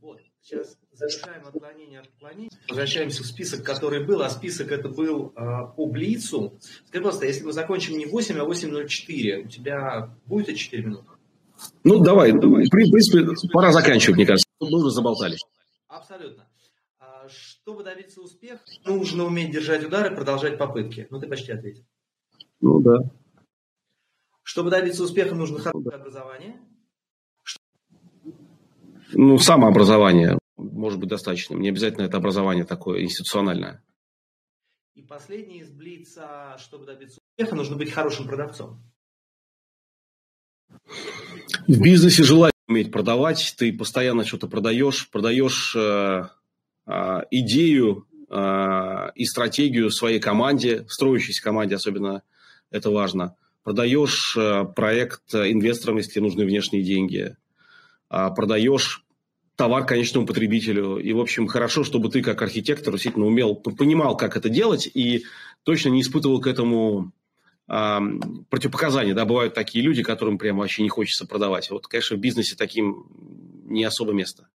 [0.00, 2.51] Вот, сейчас завершаем отклонение от отклонения.
[2.68, 6.58] Возвращаемся в список, который был, а список это был э, по Блицу.
[6.86, 11.06] Скажи, пожалуйста, если мы закончим не 8, а 8.04, у тебя будет это 4 минуты?
[11.84, 12.66] Ну, давай, давай.
[12.66, 14.48] В принципе, пора заканчивать, мне кажется.
[14.60, 15.40] Мы уже заболтались.
[15.88, 16.46] Абсолютно.
[17.28, 21.06] Чтобы добиться успеха, нужно уметь держать удары, продолжать попытки.
[21.10, 21.84] Ну, ты почти ответил.
[22.60, 22.98] Ну, да.
[24.42, 26.60] Чтобы добиться успеха, нужно хорошее образование.
[29.12, 31.60] Ну, самообразование может быть достаточным.
[31.60, 33.82] Не обязательно это образование такое институциональное.
[34.94, 38.82] И последний из Блица, чтобы добиться успеха, нужно быть хорошим продавцом.
[41.66, 43.54] В бизнесе желательно уметь продавать.
[43.58, 46.24] Ты постоянно что-то продаешь, продаешь э,
[46.86, 52.22] а, идею а, и стратегию своей команде, строящейся команде особенно
[52.70, 53.36] это важно.
[53.62, 57.36] Продаешь а, проект инвесторам, если нужны внешние деньги.
[58.08, 59.01] Продаешь
[59.62, 60.96] товар конечному потребителю.
[60.96, 65.24] И, в общем, хорошо, чтобы ты как архитектор действительно умел, понимал, как это делать, и
[65.62, 67.12] точно не испытывал к этому
[67.68, 69.14] противопоказания.
[69.14, 71.70] Да, бывают такие люди, которым прямо вообще не хочется продавать.
[71.70, 73.06] Вот, конечно, в бизнесе таким
[73.66, 74.48] не особо место.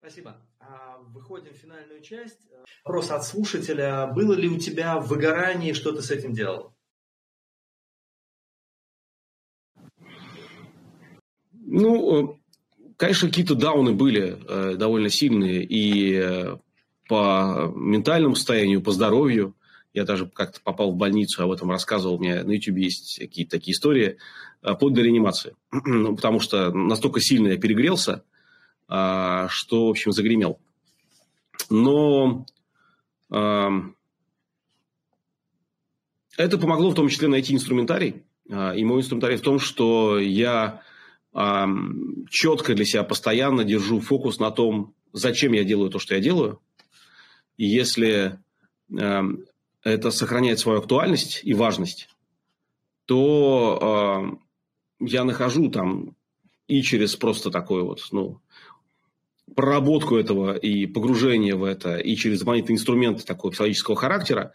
[0.00, 0.36] Спасибо.
[0.60, 2.46] А, выходим в финальную часть.
[2.84, 4.06] Вопрос от слушателя.
[4.08, 6.74] Было ли у тебя выгорание, что ты с этим делал?
[11.52, 12.38] Ну, э,
[12.98, 16.58] конечно, какие-то дауны были э, довольно сильные и э,
[17.08, 19.54] по ментальному состоянию, по здоровью.
[19.94, 22.16] Я даже как-то попал в больницу, об этом рассказывал.
[22.16, 24.18] У меня на YouTube есть какие-то такие истории.
[24.60, 25.54] Под до реанимации.
[25.86, 28.24] Ну, потому что настолько сильно я перегрелся,
[28.88, 30.58] а, что, в общем, загремел.
[31.70, 32.44] Но
[36.38, 38.24] это помогло в том числе найти инструментарий.
[38.50, 40.82] А, и мой инструментарий в том, что я
[41.32, 46.60] четко для себя постоянно держу фокус на том, зачем я делаю то, что я делаю.
[47.56, 48.38] И если
[48.90, 52.08] это сохраняет свою актуальность и важность,
[53.04, 54.38] то
[55.00, 56.16] я нахожу там
[56.66, 58.40] и через просто такое вот, ну,
[59.54, 64.52] проработку этого и погружение в это, и через дополнительные инструменты такого психологического характера,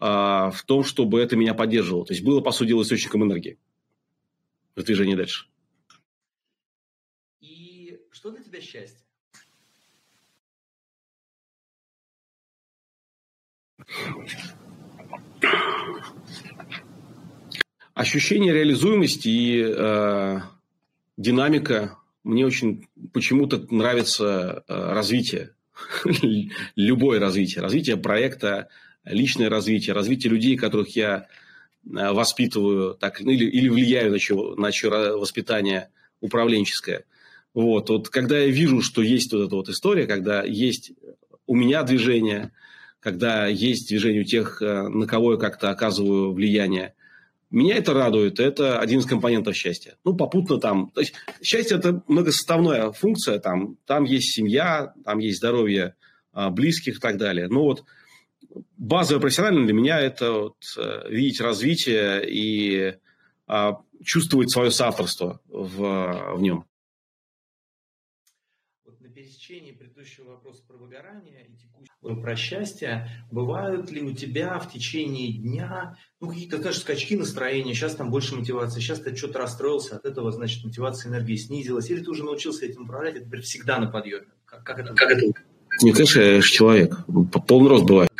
[0.00, 2.04] а, в том, чтобы это меня поддерживало.
[2.04, 3.58] То есть было, по сути источником энергии
[4.74, 5.46] в движении дальше.
[8.24, 9.04] Что для тебя счастье?
[17.92, 20.40] Ощущение реализуемости и э,
[21.18, 25.54] динамика мне очень почему-то нравится э, развитие,
[26.76, 28.70] любое развитие, развитие проекта,
[29.04, 31.26] личное развитие, развитие людей, которых я
[31.84, 35.90] э, воспитываю так, или, или влияю на, чего, на чье воспитание
[36.22, 37.04] управленческое.
[37.54, 40.92] Вот, вот когда я вижу, что есть вот эта вот история, когда есть
[41.46, 42.52] у меня движение,
[43.00, 46.94] когда есть движение у тех, э, на кого я как-то оказываю влияние,
[47.50, 49.96] меня это радует, это один из компонентов счастья.
[50.04, 55.38] Ну, попутно там, то есть счастье– это многосоставная функция, там, там есть семья, там есть
[55.38, 55.94] здоровье
[56.32, 57.46] а, близких и так далее.
[57.46, 57.84] Но вот
[58.76, 62.94] базовое профессионально для меня– это вот, э, видеть развитие и
[63.46, 66.64] а, чувствовать свое соавторство в, в нем.
[70.04, 75.96] Предыдущего вопроса про выгорание и текущего про счастье, бывают ли у тебя в течение дня
[76.20, 80.30] ну, какие-то даже скачки настроения, сейчас там больше мотивации, сейчас ты что-то расстроился, от этого,
[80.30, 84.26] значит, мотивация энергии снизилась, или ты уже научился этим управлять, это теперь всегда на подъеме?
[84.44, 84.94] Как, как это?
[84.94, 85.22] Как это?
[85.82, 86.98] Не, конечно, я же человек,
[87.46, 88.10] полный рост бывает.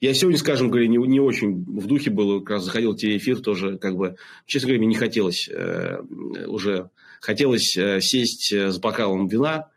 [0.00, 3.78] Я сегодня, скажем говоря, не, не очень в духе был, как раз заходил телеэфир тоже,
[3.78, 4.16] как бы,
[4.46, 6.00] честно говоря, мне не хотелось э,
[6.46, 9.70] уже, хотелось э, сесть э, с бокалом вина,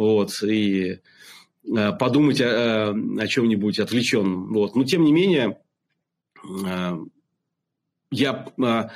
[0.00, 1.00] вот, и
[1.76, 4.74] э, подумать о, о чем-нибудь отвлеченном, вот.
[4.74, 5.58] Но, тем не менее,
[6.42, 6.92] э,
[8.10, 8.88] я, э,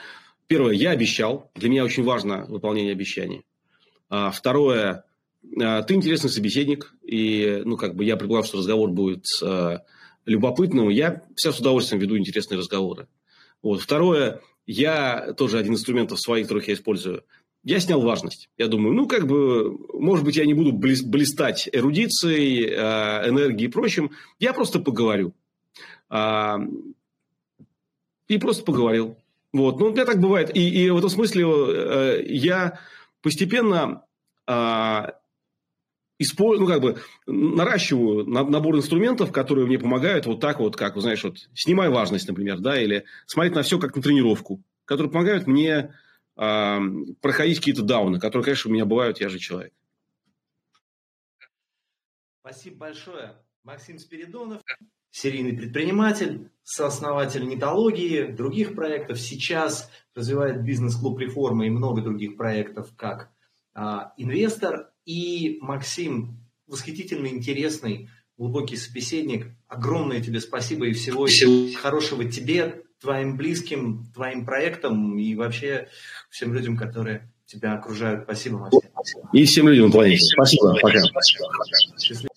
[0.46, 3.44] первое, я обещал, для меня очень важно выполнение обещаний.
[4.08, 5.04] А второе,
[5.42, 9.80] э, ты интересный собеседник, и, ну, как бы я предполагаю, что разговор будет э,
[10.24, 13.08] любопытным, я все с удовольствием веду интересные разговоры.
[13.62, 13.82] Вот.
[13.82, 17.24] Второе, я тоже один из инструментов своих, которых я использую,
[17.64, 18.50] я снял важность.
[18.58, 23.72] Я думаю, ну, как бы, может быть, я не буду блистать эрудицией, э, энергией и
[23.72, 25.32] прочим, я просто поговорю.
[26.10, 26.58] А,
[28.28, 29.16] и просто поговорил.
[29.52, 29.80] Вот.
[29.80, 30.54] Ну, у меня так бывает.
[30.54, 32.78] И, и в этом смысле э, я
[33.22, 34.04] постепенно
[34.46, 35.14] а,
[36.18, 41.24] использую, ну, как бы, наращиваю набор инструментов, которые мне помогают вот так вот, как, знаешь,
[41.24, 45.94] вот, снимай важность, например, да, или смотреть на все как на тренировку, которые помогают мне
[46.36, 46.78] э,
[47.20, 49.72] проходить какие-то дауны, которые, конечно, у меня бывают, я же человек.
[52.40, 53.36] Спасибо большое.
[53.62, 54.60] Максим Спиридонов,
[55.10, 59.18] серийный предприниматель, сооснователь нетологии, других проектов.
[59.18, 63.30] Сейчас развивает бизнес-клуб реформы и много других проектов как
[63.72, 64.90] а, инвестор.
[65.06, 69.46] И Максим, восхитительно интересный, глубокий собеседник.
[69.68, 75.88] Огромное тебе спасибо и всего, всего хорошего тебе, твоим близким, твоим проектам и вообще
[76.30, 78.24] всем людям, которые тебя окружают.
[78.24, 78.80] Спасибо, Максим.
[79.32, 80.24] И всем людям на планете.
[80.24, 80.74] Спасибо.
[80.80, 80.98] Пока.
[82.00, 82.34] Счастливо.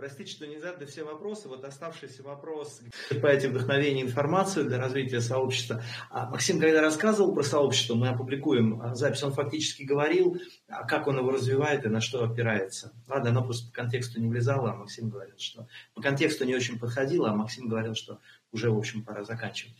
[0.00, 1.46] Простите, что не задали все вопросы.
[1.46, 2.80] Вот оставшийся вопрос.
[3.10, 5.82] Черпаете вдохновение информацию для развития сообщества.
[6.08, 11.06] А Максим, когда рассказывал про сообщество, мы опубликуем а, запись, он фактически говорил, а как
[11.06, 12.94] он его развивает и на что опирается.
[13.08, 16.78] Ладно, оно просто по контексту не влезало, а Максим говорил, что по контексту не очень
[16.78, 18.20] подходило, а Максим говорил, что
[18.52, 19.74] уже, в общем, пора заканчивать.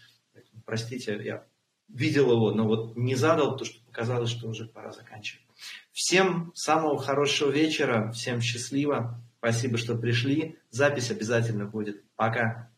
[0.65, 1.45] Простите, я
[1.89, 5.45] видел его, но вот не задал, потому что показалось, что уже пора заканчивать.
[5.93, 9.23] Всем самого хорошего вечера, всем счастливо.
[9.39, 10.59] Спасибо, что пришли.
[10.71, 12.05] Запись обязательно будет.
[12.15, 12.70] Пока.